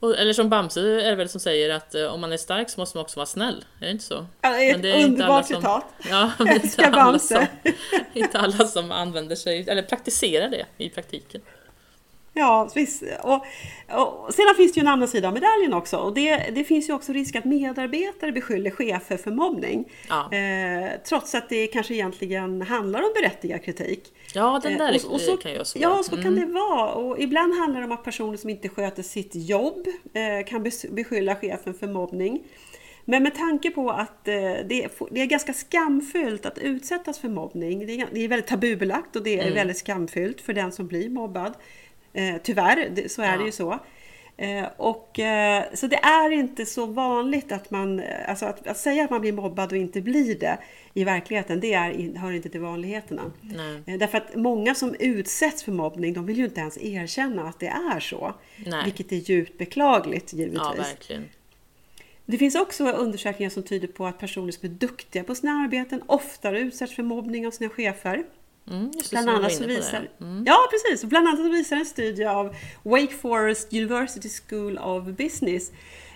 [0.00, 2.70] Och, eller som Bamse är det väl som säger att eh, om man är stark
[2.70, 3.64] så måste man också vara snäll.
[3.80, 4.26] Är det inte så?
[4.40, 5.84] Ja, det är ett inte underbart som- citat.
[6.10, 7.46] Ja, men det inte alla, som,
[8.12, 11.40] inte alla som använder sig, eller praktiserar det i praktiken.
[12.34, 13.02] Ja, visst.
[13.22, 13.46] Och,
[13.88, 15.96] och, sedan finns det ju en annan sida av medaljen också.
[15.96, 19.92] Och det, det finns ju också risk att medarbetare beskyller chefer för mobbning.
[20.08, 20.32] Ja.
[20.32, 24.12] Eh, trots att det kanske egentligen handlar om berättigad kritik.
[24.34, 26.24] Ja, den där eh, och, och så, kan så Ja, så mm.
[26.24, 26.92] kan det vara.
[26.92, 31.36] Och ibland handlar det om att personer som inte sköter sitt jobb eh, kan beskylla
[31.36, 32.42] chefen för mobbning.
[33.04, 34.34] Men med tanke på att eh,
[34.68, 37.86] det är ganska skamfyllt att utsättas för mobbning.
[37.86, 39.54] Det är väldigt tabubelagt och det är mm.
[39.54, 41.54] väldigt skamfyllt för den som blir mobbad.
[42.12, 43.38] Eh, tyvärr, så är ja.
[43.38, 43.78] det ju så.
[44.36, 45.20] Eh, och,
[45.74, 49.32] så det är inte så vanligt att man, alltså att, att, säga att man blir
[49.32, 50.58] mobbad och inte blir det
[50.94, 53.32] i verkligheten, det är, hör inte till vanligheterna.
[53.40, 53.98] Nej.
[53.98, 57.66] Därför att många som utsätts för mobbning, de vill ju inte ens erkänna att det
[57.94, 58.34] är så.
[58.66, 58.84] Nej.
[58.84, 60.60] Vilket är djupt beklagligt givetvis.
[60.64, 61.28] Ja, verkligen.
[62.30, 66.02] Det finns också undersökningar som tyder på att personer som är duktiga på sina arbeten
[66.06, 68.24] oftare utsätts för mobbning av sina chefer.
[68.70, 70.44] Mm, bland annat så visar, mm.
[70.46, 71.04] Ja, precis.
[71.04, 75.72] Bland annat så visar en studie av Wake Forest University School of Business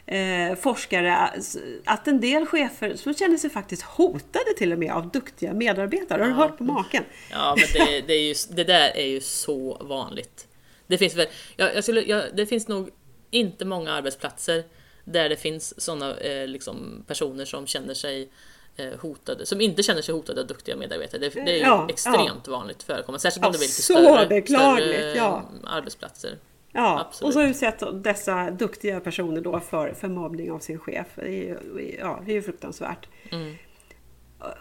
[0.07, 1.30] eh, forskare
[1.85, 6.22] att en del chefer så känner sig faktiskt hotade till och med av duktiga medarbetare.
[6.22, 7.04] Har du hört på maken?
[7.30, 10.46] Ja, men det, det, är ju, det där är ju så vanligt.
[10.87, 11.26] Det finns, väl,
[11.57, 12.90] jag, jag skulle, jag, det finns nog
[13.30, 14.64] inte många arbetsplatser
[15.04, 18.28] där det finns sådana eh, liksom, personer som känner sig
[19.00, 21.20] hotade, som inte känner sig hotade av duktiga medarbetare.
[21.20, 22.52] Det, det är ja, extremt ja.
[22.52, 25.42] vanligt förekommande, särskilt om det blir lite större, större ja.
[25.64, 26.38] arbetsplatser.
[26.72, 27.28] Ja, Absolut.
[27.28, 31.06] och så utsätts dessa duktiga personer då för, för mobbning av sin chef.
[31.14, 31.58] Det är ju,
[31.98, 33.08] ja, det är ju fruktansvärt.
[33.32, 33.54] Mm.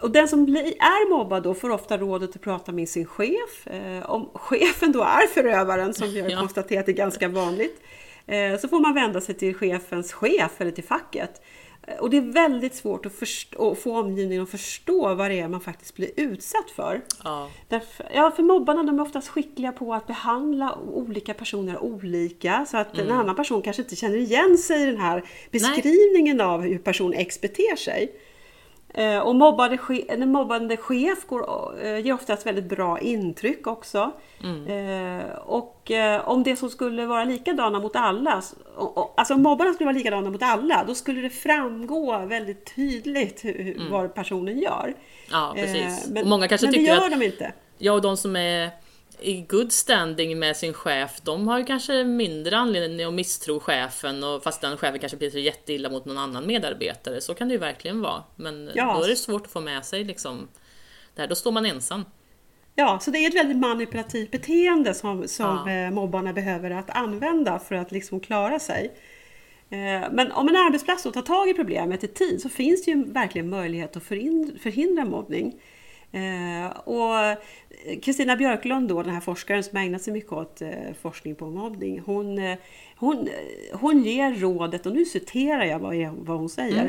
[0.00, 3.66] Och den som är mobbad då får ofta rådet att prata med sin chef.
[3.66, 6.40] Eh, om chefen då är förövaren, som vi har ja.
[6.40, 7.80] konstaterat är ganska vanligt,
[8.26, 11.42] Eh, så får man vända sig till chefens chef eller till facket.
[12.00, 15.48] Och det är väldigt svårt att, förstå, att få omgivningen att förstå vad det är
[15.48, 17.00] man faktiskt blir utsatt för.
[17.24, 17.50] Ja.
[17.68, 22.66] Därför, ja, för mobbarna de är oftast skickliga på att behandla olika personer olika.
[22.70, 23.06] Så att mm.
[23.06, 26.46] en annan person kanske inte känner igen sig i den här beskrivningen Nej.
[26.46, 28.12] av hur person X beter sig.
[28.96, 29.78] Eh, och mobbade,
[30.08, 34.12] en mobbande chef går, eh, ger oftast väldigt bra intryck också.
[34.42, 34.66] Mm.
[35.20, 35.90] Eh, och
[36.24, 38.42] om det som skulle vara likadana mot alla,
[39.16, 43.76] alltså om mobbarna skulle vara likadana mot alla, då skulle det framgå väldigt tydligt hur,
[43.76, 43.90] mm.
[43.90, 44.94] vad personen gör.
[45.30, 46.08] Ja, precis.
[46.08, 47.52] Men, och många kanske men det gör att, de inte.
[47.78, 48.70] Ja, och de som är
[49.20, 54.24] i good standing med sin chef, de har ju kanske mindre anledning att misstro chefen
[54.24, 57.20] och fast den chefen kanske blir jätteilla mot någon annan medarbetare.
[57.20, 58.22] Så kan det ju verkligen vara.
[58.36, 58.94] Men ja.
[58.98, 60.48] då är det svårt att få med sig liksom
[61.14, 61.28] det här.
[61.28, 62.04] Då står man ensam.
[62.74, 65.72] Ja, så det är ett väldigt manipulativt beteende som, som ja.
[65.72, 68.92] Eh, mobbarna behöver att använda för att liksom klara sig.
[69.70, 73.04] Eh, men om en arbetsplats tar tag i problemet i tid så finns det ju
[73.04, 75.60] verkligen möjlighet att förhindra mobbning.
[76.14, 77.38] Eh, och
[78.02, 80.70] Kristina Björklund, då, den här forskaren som ägnat sig mycket åt eh,
[81.02, 82.58] forskning på mobbning, hon, eh,
[82.96, 83.28] hon,
[83.72, 86.80] hon ger rådet, och nu citerar jag vad, vad hon säger.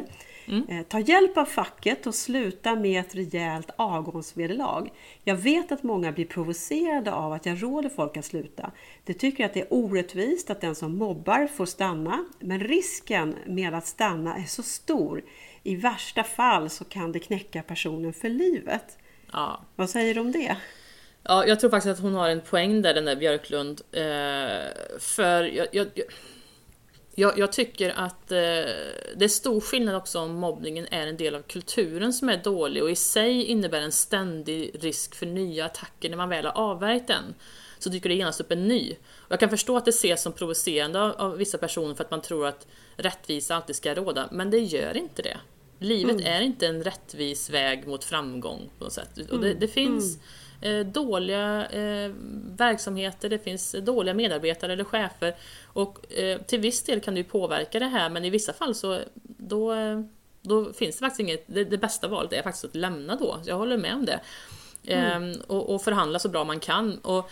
[0.47, 0.63] Mm.
[0.69, 0.83] Mm.
[0.83, 4.89] Ta hjälp av facket och sluta med ett rejält avgångsvederlag.
[5.23, 8.71] Jag vet att många blir provocerade av att jag råder folk att sluta.
[9.03, 13.73] De tycker att det är orättvist att den som mobbar får stanna, men risken med
[13.73, 15.23] att stanna är så stor.
[15.63, 18.97] I värsta fall så kan det knäcka personen för livet.
[19.35, 19.61] Ja.
[19.75, 20.57] Vad säger du om det?
[21.23, 23.81] Ja, jag tror faktiskt att hon har en poäng där, den där Björklund.
[23.91, 25.87] Eh, för jag, jag,
[27.15, 28.37] jag, jag, tycker att eh,
[29.15, 32.83] det är stor skillnad också om mobbningen är en del av kulturen som är dålig
[32.83, 37.07] och i sig innebär en ständig risk för nya attacker när man väl har avvärjt
[37.07, 37.35] den.
[37.79, 38.95] Så dyker det genast upp en ny.
[39.15, 42.11] Och jag kan förstå att det ses som provocerande av, av vissa personer för att
[42.11, 45.37] man tror att rättvisa alltid ska råda, men det gör inte det.
[45.85, 46.25] Livet mm.
[46.25, 49.17] är inte en rättvis väg mot framgång på något sätt.
[49.17, 49.59] Och det, mm.
[49.59, 50.19] det finns
[50.61, 50.79] mm.
[50.79, 52.11] eh, dåliga eh,
[52.57, 55.35] verksamheter, det finns dåliga medarbetare eller chefer.
[55.65, 58.99] Och eh, till viss del kan ju påverka det här men i vissa fall så
[59.23, 60.01] då, eh,
[60.41, 63.39] då finns det faktiskt inget, det, det, bästa valet är faktiskt att lämna då.
[63.45, 64.19] Jag håller med om det.
[64.87, 65.23] Mm.
[65.23, 66.97] Ehm, och, och förhandla så bra man kan.
[66.97, 67.29] Och,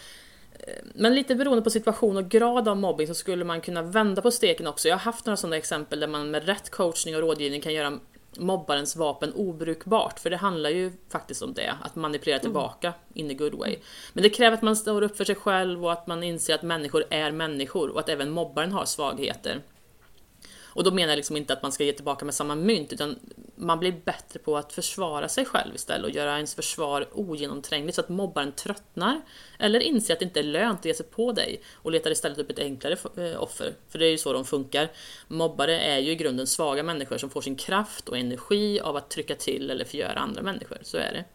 [0.60, 4.22] eh, men lite beroende på situation och grad av mobbing så skulle man kunna vända
[4.22, 4.88] på steken också.
[4.88, 8.00] Jag har haft några sådana exempel där man med rätt coachning och rådgivning kan göra
[8.40, 10.20] mobbarens vapen obrukbart.
[10.20, 12.42] För det handlar ju faktiskt om det, att manipulera mm.
[12.42, 12.98] tillbaka mm.
[13.14, 13.76] in a good way.
[14.14, 16.64] Men det kräver att man står upp för sig själv och att man inser att
[16.64, 19.62] människor är människor och att även mobbaren har svagheter.
[20.74, 23.20] Och då menar jag liksom inte att man ska ge tillbaka med samma mynt, utan
[23.56, 28.02] man blir bättre på att försvara sig själv istället och göra ens försvar ogenomträngligt så
[28.02, 29.22] att mobbaren tröttnar
[29.60, 32.38] eller inser att det inte är lönt att ge sig på dig och letar istället
[32.38, 33.74] upp ett enklare eh, offer.
[33.90, 34.92] För det är ju så de funkar.
[35.28, 39.10] Mobbare är ju i grunden svaga människor som får sin kraft och energi av att
[39.10, 40.78] trycka till eller förgöra andra människor.
[40.82, 41.26] Så är det.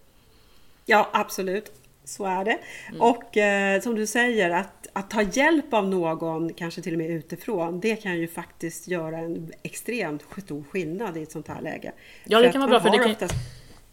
[0.86, 1.72] Ja, absolut.
[2.08, 2.58] Så är det.
[2.88, 3.00] Mm.
[3.00, 7.10] Och eh, som du säger, att, att ta hjälp av någon, kanske till och med
[7.10, 11.92] utifrån, det kan ju faktiskt göra en extremt stor skillnad i ett sånt här läge.
[12.24, 12.80] Ja, det kan vara bra.
[12.80, 13.34] För det kan, oftast...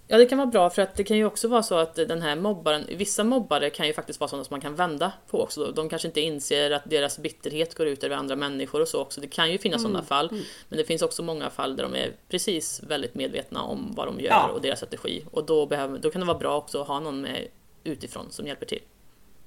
[0.08, 2.21] Ja, det kan vara bra för att det kan ju också vara så att den
[2.21, 5.71] här mobbaren, vissa mobbare kan ju faktiskt vara sådana som man kan vända på också.
[5.71, 9.21] De kanske inte inser att deras bitterhet går ut över andra människor och så också.
[9.21, 9.91] Det kan ju finnas mm.
[9.91, 10.30] sådana fall.
[10.30, 10.43] Mm.
[10.69, 14.19] Men det finns också många fall där de är precis väldigt medvetna om vad de
[14.19, 14.47] gör ja.
[14.47, 15.25] och deras strategi.
[15.32, 17.47] Och då, behöver, då kan det vara bra också att ha någon med
[17.86, 18.82] utifrån som hjälper till.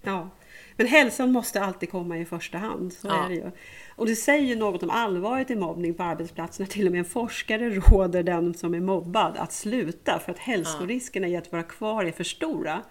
[0.03, 0.31] Ja,
[0.77, 2.93] men hälsan måste alltid komma i första hand.
[2.93, 3.25] Så ja.
[3.25, 3.51] är det ju.
[3.97, 7.05] Och det säger något om allvaret i mobbning på arbetsplatsen när till och med en
[7.05, 12.05] forskare råder den som är mobbad att sluta för att hälsoriskerna i att vara kvar
[12.05, 12.83] är för stora.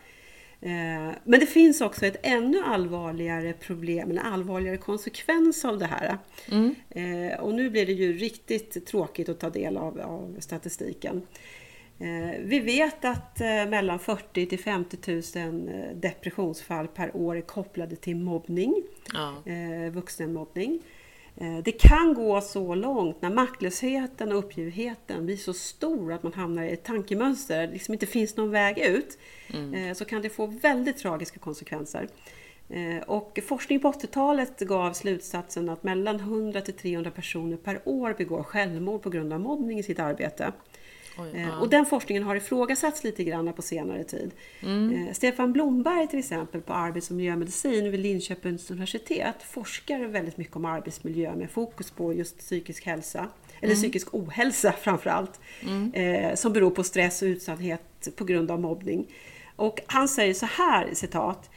[0.61, 6.17] Eh, men det finns också ett ännu allvarligare problem, en allvarligare konsekvens av det här.
[6.51, 6.75] Mm.
[6.89, 11.21] Eh, och nu blir det ju riktigt tråkigt att ta del av, av statistiken.
[11.99, 18.15] Eh, vi vet att mellan 40 till 50 000 depressionsfall per år är kopplade till
[18.15, 18.83] mobbning,
[19.13, 19.43] ja.
[19.91, 20.81] vuxenmobbning.
[21.41, 26.33] Eh, det kan gå så långt när maktlösheten och uppgivenheten blir så stor att man
[26.33, 29.17] hamnar i ett tankemönster, det liksom inte finns någon väg ut,
[29.53, 29.73] mm.
[29.73, 32.07] Eh, så kan det få väldigt tragiska konsekvenser.
[32.69, 38.15] Eh, och forskning på 80-talet gav slutsatsen att mellan 100 till 300 personer per år
[38.17, 40.51] begår självmord på grund av mobbning i sitt arbete.
[41.19, 41.59] Oj, eh, ja.
[41.59, 44.31] Och den forskningen har ifrågasatts lite grann på senare tid.
[44.61, 45.07] Mm.
[45.07, 50.55] Eh, Stefan Blomberg till exempel på arbets och miljömedicin vid Linköpings universitet forskar väldigt mycket
[50.55, 53.27] om arbetsmiljö med fokus på just psykisk hälsa,
[53.59, 53.81] eller mm.
[53.81, 55.93] psykisk ohälsa framförallt, mm.
[55.93, 59.07] Eh, som beror på stress och utsatthet på grund av mobbning.
[59.55, 61.49] Och han säger så här, citat,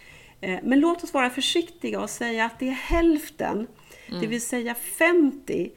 [0.62, 3.66] men låt oss vara försiktiga och säga att det är hälften,
[4.06, 4.30] det mm.
[4.30, 5.70] vill säga 50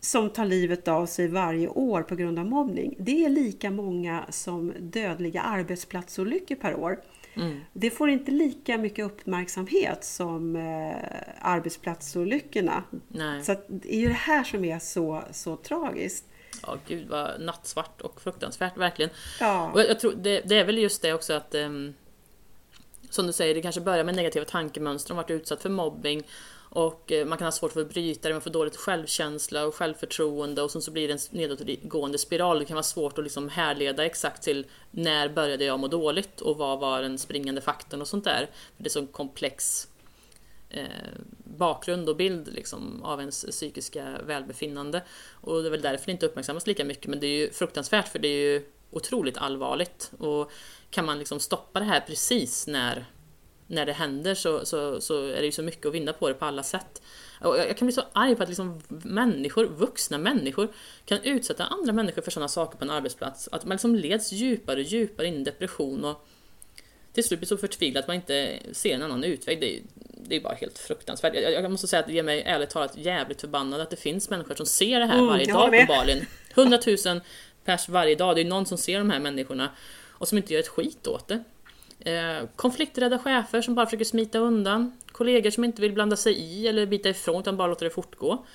[0.00, 2.96] som tar livet av sig varje år på grund av mobbning.
[2.98, 7.00] Det är lika många som dödliga arbetsplatsolyckor per år.
[7.34, 7.60] Mm.
[7.72, 10.96] Det får inte lika mycket uppmärksamhet som eh,
[11.40, 12.82] arbetsplatsolyckorna.
[13.08, 13.44] Nej.
[13.44, 16.24] Så det är ju det här som är så, så tragiskt.
[16.62, 19.10] Ja, gud vad nattsvart och fruktansvärt verkligen.
[19.40, 19.70] Ja.
[19.72, 21.94] Och jag tror det, det är väl just det också att um,
[23.10, 26.22] som du säger, det kanske börjar med negativa tankemönster om varit utsatt för mobbing
[26.70, 29.74] och eh, man kan ha svårt för att bryta det, man får dåligt självkänsla och
[29.74, 32.58] självförtroende och sen så blir det en nedåtgående spiral.
[32.58, 36.56] Det kan vara svårt att liksom härleda exakt till när började jag må dåligt och
[36.56, 38.50] vad var den springande faktorn och sånt där.
[38.76, 39.88] Det är så komplex
[40.70, 40.84] eh,
[41.44, 45.02] bakgrund och bild liksom, av ens psykiska välbefinnande.
[45.30, 48.08] Och det är väl därför det inte uppmärksammas lika mycket, men det är ju fruktansvärt
[48.08, 50.10] för det är ju otroligt allvarligt.
[50.18, 50.52] Och
[50.90, 53.06] kan man liksom stoppa det här precis när
[53.70, 56.34] när det händer så, så, så är det ju så mycket att vinna på det
[56.34, 57.02] på alla sätt.
[57.40, 60.68] Och jag kan bli så arg på att liksom människor, vuxna människor,
[61.04, 63.48] kan utsätta andra människor för sådana saker på en arbetsplats.
[63.52, 66.26] Att man liksom leds djupare och djupare in i depression och
[67.12, 69.60] till slut blir så förtvivlad att man inte ser en annan utväg.
[69.60, 69.82] Det är,
[70.28, 71.34] det är bara helt fruktansvärt.
[71.34, 74.30] Jag, jag måste säga att det ger mig ärligt talat jävligt förbannad att det finns
[74.30, 76.26] människor som ser det här mm, varje dag på Balin.
[76.54, 77.20] 100 000
[77.64, 78.36] pers varje dag.
[78.36, 79.70] Det är någon som ser de här människorna
[80.08, 81.44] och som inte gör ett skit åt det.
[82.00, 84.92] Eh, konflikträdda chefer som bara försöker smita undan.
[85.12, 88.46] Kollegor som inte vill blanda sig i eller bita ifrån utan bara låter det fortgå.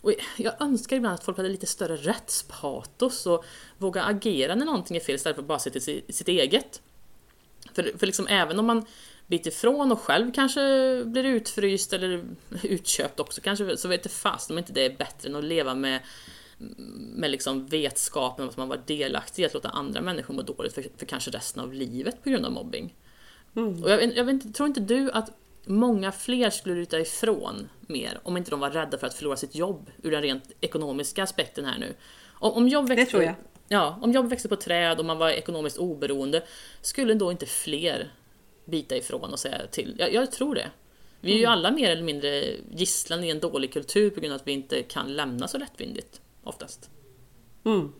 [0.00, 3.44] Och jag önskar ibland att folk hade lite större rättspatos och
[3.78, 6.82] våga agera när någonting är fel istället för att bara se till sitt eget.
[7.74, 8.86] För, för liksom även om man
[9.26, 10.60] biter ifrån och själv kanske
[11.04, 12.24] blir utfryst eller
[12.62, 15.74] utköpt också kanske, så vet det fast om inte det är bättre än att leva
[15.74, 16.00] med
[16.58, 20.74] med liksom vetskapen om att man var delaktig i att låta andra människor må dåligt
[20.74, 22.94] för, för kanske resten av livet på grund av mobbing.
[23.56, 23.82] Mm.
[23.82, 25.30] Och jag, jag vet, tror inte du att
[25.64, 29.54] många fler skulle ryta ifrån mer om inte de var rädda för att förlora sitt
[29.54, 31.94] jobb ur den rent ekonomiska aspekten här nu?
[32.32, 33.34] Om, om jobb växte, det tror jag.
[33.68, 36.42] Ja, om jobb växte på träd och man var ekonomiskt oberoende,
[36.80, 38.12] skulle då inte fler
[38.64, 39.96] bita ifrån och säga till?
[39.98, 40.70] Jag, jag tror det.
[41.20, 41.52] Vi är ju mm.
[41.52, 44.82] alla mer eller mindre gisslan i en dålig kultur på grund av att vi inte
[44.82, 46.90] kan lämna så lättvindigt oftast.
[47.64, 47.92] Mm.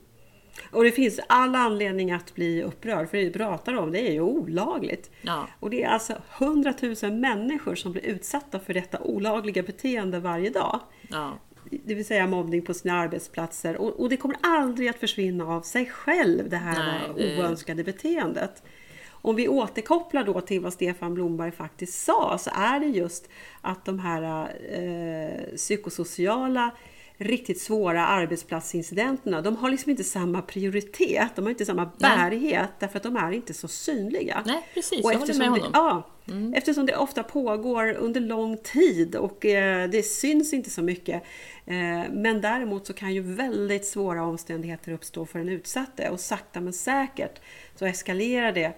[0.71, 4.13] Och det finns all anledning att bli upprörd, för det vi pratar om det är
[4.13, 5.11] ju olagligt.
[5.23, 5.49] Ja.
[5.61, 10.51] Och det är alltså 100 000 människor som blir utsatta för detta olagliga beteende varje
[10.51, 10.81] dag.
[11.09, 11.39] Ja.
[11.71, 13.77] Det vill säga mobbning på sina arbetsplatser.
[13.77, 17.39] Och, och, det kommer aldrig att försvinna av sig själv, det här Nej, det...
[17.39, 18.63] oönskade beteendet.
[19.11, 23.29] Om vi återkopplar då till vad Stefan Blomberg faktiskt sa, så är det just
[23.61, 26.71] att de här eh, psykosociala
[27.19, 32.77] riktigt svåra arbetsplatsincidenterna, de har liksom inte samma prioritet, de har inte samma bärighet Nej.
[32.79, 34.43] därför att de är inte så synliga.
[34.47, 35.73] Nej, precis, och jag håller med honom.
[35.73, 36.55] Det, ja, mm.
[36.55, 41.23] Eftersom det ofta pågår under lång tid och eh, det syns inte så mycket.
[41.67, 46.61] Eh, men däremot så kan ju väldigt svåra omständigheter uppstå för den utsatte och sakta
[46.61, 47.41] men säkert
[47.75, 48.73] så eskalerar det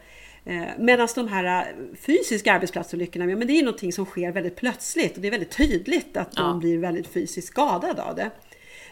[0.78, 5.22] Medan de här eh, fysiska arbetsplatsolyckorna, men det är någonting som sker väldigt plötsligt och
[5.22, 6.55] det är väldigt tydligt att de Ja.
[6.55, 8.30] blir väldigt fysiskt skadade av det.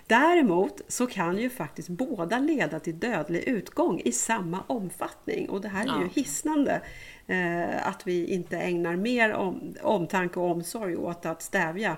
[0.06, 5.68] Däremot så kan ju faktiskt båda leda till dödlig utgång i samma omfattning och det
[5.68, 6.08] här är ju Ja.
[6.14, 6.80] hisnande
[7.26, 11.96] eh, att vi inte ägnar mer om, omtanke och omsorg åt att stävja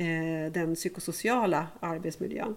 [0.00, 2.56] eh, den psykosociala arbetsmiljön.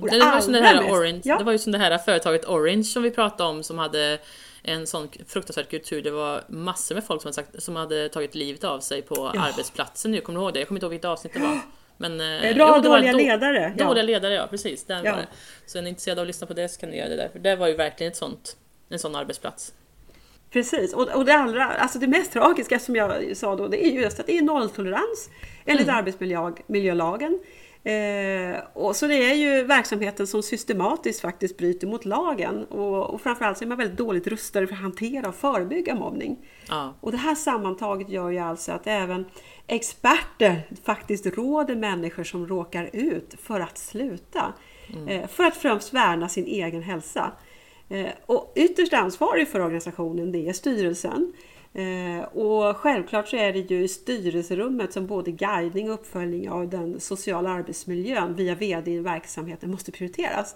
[0.00, 1.38] Och Det, var ju som det, här mest- Orange, ja.
[1.38, 4.18] det var ju som det här företaget Orange som vi pratade om som hade
[4.62, 6.02] en sån fruktansvärd kultur.
[6.02, 9.30] Det var massor med folk som hade, sagt, som hade tagit livet av sig på
[9.34, 9.40] Ja.
[9.40, 10.20] arbetsplatsen nu.
[10.20, 10.58] Kommer du ihåg det?
[10.58, 11.60] Jag kommer inte ihåg vilket avsnitt det var.
[11.96, 13.84] Men, eh, jo, rad det var dåliga då- ledare, ja.
[13.84, 14.84] Dåliga ledare, ja precis.
[14.84, 15.10] Den Ja.
[15.12, 15.26] var det.
[15.66, 17.28] Så är ni intresserade av att lyssna på det så kan ni göra det där.
[17.28, 18.56] För det var ju verkligen ett sånt,
[18.88, 19.72] en sån arbetsplats.
[20.50, 23.90] Precis, och, och det allra, alltså det mest tragiska som jag sa då, det är
[23.90, 25.30] ju just att det är nolltolerans
[25.64, 27.38] enligt arbetsmiljölagen.
[27.84, 33.20] Eh, och så det är ju verksamheten som systematiskt faktiskt bryter mot lagen och, och
[33.20, 36.38] framförallt så är man väldigt dåligt rustad för att hantera och förebygga mobbning.
[36.68, 36.94] Ja.
[37.00, 39.24] Och det här sammantaget gör ju alltså att även
[39.66, 44.52] experter faktiskt råder människor som råkar ut för att sluta.
[45.08, 47.32] Eh, För att främst värna sin egen hälsa.
[47.90, 51.32] Eh, Och ytterst ansvarig för organisationen det är styrelsen.
[51.74, 56.68] Eh, Och självklart så är det ju i styrelserummet som både guidning och uppföljning av
[56.68, 60.54] den sociala arbetsmiljön via VD i verksamheten måste prioriteras.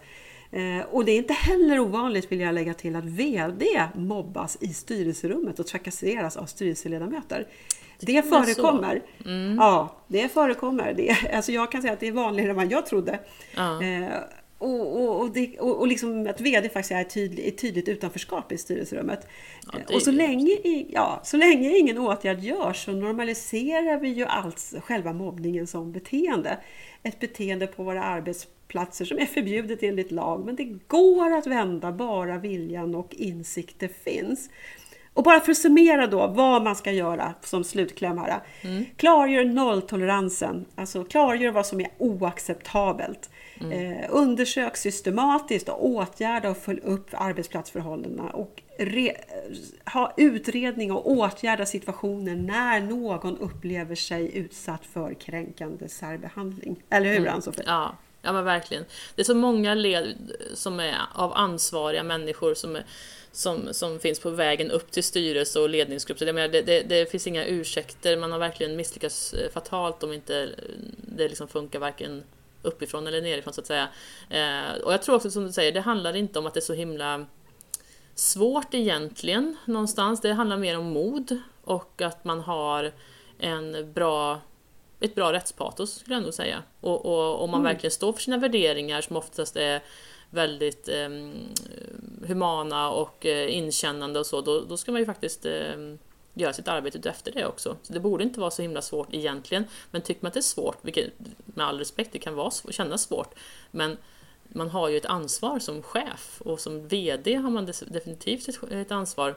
[0.51, 4.69] Eh, Och det är inte heller ovanligt vill jag lägga till att VD mobbas i
[4.75, 7.47] styrelserummet och trakasseras av styrelseledamöter.
[8.01, 9.03] Det förekommer.
[9.59, 10.95] Ja, det förekommer.
[10.97, 13.19] Det, alltså jag kan säga att det är vanligare än vad jag trodde.
[13.57, 13.83] Ja.
[14.65, 18.53] Och, och, och, det, och, och liksom att VD faktiskt är tydligt, ett tydligt utanförskap
[18.53, 19.27] i styrelserummet.
[19.73, 20.51] Ja, och så länge,
[20.89, 26.59] ja, så länge ingen åtgärd görs så normaliserar vi ju allt själva mobbningen som beteende.
[27.03, 30.45] Ett beteende på våra arbetsplatser som är förbjudet enligt lag.
[30.47, 34.51] Men det går att vända bara viljan och insikter finns.
[35.15, 38.41] Och bara för att summera då vad man ska göra som slutkläm här.
[38.97, 43.31] Klargör nolltoleransen, alltså klargör vad som är oacceptabelt.
[43.73, 49.13] Eh, undersök systematiskt och åtgärda och följ upp arbetsplatsförhållandena och re,
[49.93, 56.83] ha utredning och åtgärda situationer när någon upplever sig utsatt för kränkande särbehandling.
[56.91, 57.65] Eller hur Ann-Sofie?
[57.67, 58.85] Ja, ja men verkligen.
[59.15, 62.85] Det är så många led som är av ansvariga människor som, är,
[63.33, 66.19] som, som finns på vägen upp till styrelse och ledningsgrupp.
[66.19, 70.03] Så det, menar, det, det, det finns inga ursäkter, man har verkligen misslyckats eh, fatalt
[70.03, 70.49] om inte eh,
[71.17, 72.25] det liksom funkar varken
[72.63, 73.89] uppifrån eller nerifrån så att säga.
[74.31, 76.63] Eh, och jag tror också som du säger, det handlar inte om att det är
[76.63, 77.27] så himla
[78.15, 80.21] svårt egentligen någonstans.
[80.21, 82.93] Det handlar mer om mod och att man har
[83.39, 84.41] en bra,
[85.05, 86.63] ett bra rättspatos skulle jag nog säga.
[86.81, 89.83] Och, och om man verkligen står för sina värderingar som oftast är
[90.31, 91.09] väldigt eh,
[92.27, 95.95] humana och eh, inkännande och så, då, då ska man ju faktiskt eh,
[96.35, 97.77] göra sitt arbete efter det också.
[97.83, 99.65] Så det borde inte vara så himla svårt egentligen.
[99.91, 101.13] Men tycker man att det är svårt, vilket
[101.45, 103.35] med all respekt, det kan vara, kännas svårt,
[103.71, 103.97] men
[104.49, 109.35] man har ju ett ansvar som chef och som VD har man definitivt ett ansvar.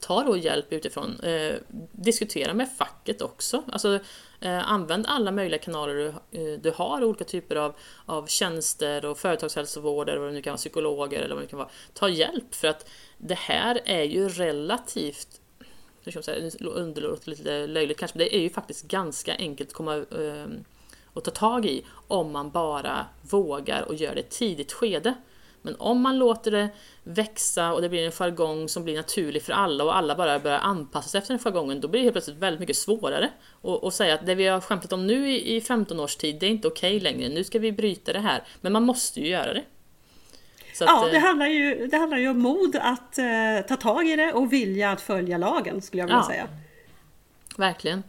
[0.00, 1.20] Ta då hjälp utifrån.
[1.20, 1.54] Eh,
[1.92, 3.62] diskutera med facket också.
[3.72, 3.98] Alltså,
[4.40, 7.74] eh, använd alla möjliga kanaler du, eh, du har, olika typer av,
[8.06, 11.58] av tjänster och företagshälsovård eller vad det nu kan vara, psykologer eller vad det kan
[11.58, 11.70] vara.
[11.94, 15.40] Ta hjälp för att det här är ju relativt
[16.60, 20.46] underlåt det lite löjligt kanske, men det är ju faktiskt ganska enkelt att komma eh,
[21.04, 25.14] och ta tag i om man bara vågar och gör det i ett tidigt skede.
[25.68, 26.68] Men om man låter det
[27.04, 30.58] växa och det blir en jargong som blir naturlig för alla och alla bara börjar
[30.58, 33.30] anpassa sig efter den jargongen, då blir det helt plötsligt väldigt mycket svårare.
[33.50, 36.36] Och, och säga att det vi har skämtat om nu i, i 15 års tid,
[36.40, 38.42] det är inte okej längre, nu ska vi bryta det här.
[38.60, 39.60] Men man måste ju göra det.
[39.60, 43.26] Att, Ja, eh, det handlar, ju, det handlar ju om mod att eh,
[43.68, 46.26] ta tag i det och vilja att följa lagen skulle jag vilja Ja.
[46.26, 46.48] säga.
[47.56, 48.02] Verkligen.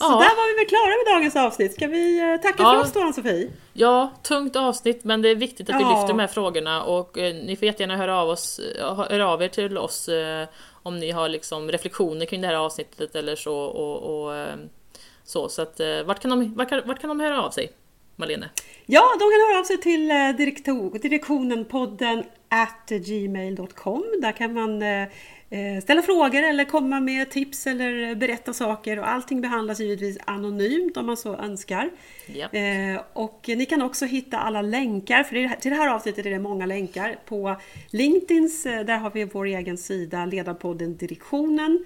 [0.00, 0.08] Så Ja.
[0.10, 1.72] där var vi väl klara med dagens avsnitt.
[1.74, 2.72] Ska vi eh, tacka Ja.
[2.74, 3.50] för oss då Ann-Sofie?
[3.72, 5.90] Ja, tungt avsnitt men det är viktigt att vi Ja.
[5.90, 9.42] lyfter de här frågorna och eh, ni får jättegärna höra av, oss, eh, höra av
[9.42, 10.46] er till oss eh,
[10.82, 13.56] om ni har liksom reflektioner kring det här avsnittet eller så.
[13.58, 14.54] Och, och, eh,
[15.24, 17.72] så, så att, eh, vart, kan de, vart, kan, vart kan de höra av sig?
[18.16, 18.50] Malene?
[18.86, 20.08] Ja, de kan höra av sig till
[21.02, 24.04] direktionenpodden at gmail.com.
[24.22, 24.82] Där kan man
[25.82, 31.06] ställa frågor eller komma med tips eller berätta saker och allting behandlas givetvis anonymt om
[31.06, 31.90] man så önskar.
[32.26, 32.58] Ja.
[32.58, 36.38] Eh, och ni kan också hitta alla länkar, för till det här avsnittet är det
[36.38, 37.18] många länkar.
[37.24, 37.56] På
[37.90, 41.84] LinkedIns, eh, där har vi vår egen sida, Ledarpodden Direktionen.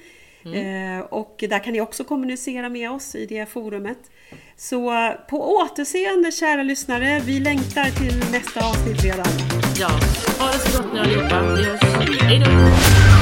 [0.52, 3.98] Eh, och där kan ni också kommunicera med oss i det forumet.
[4.56, 9.26] Så eh, på återseende kära lyssnare, vi längtar till nästa avsnitt redan.
[9.78, 9.88] ja,
[10.38, 11.36] ha det så gott nu allihopa.
[12.24, 13.13] Hej då!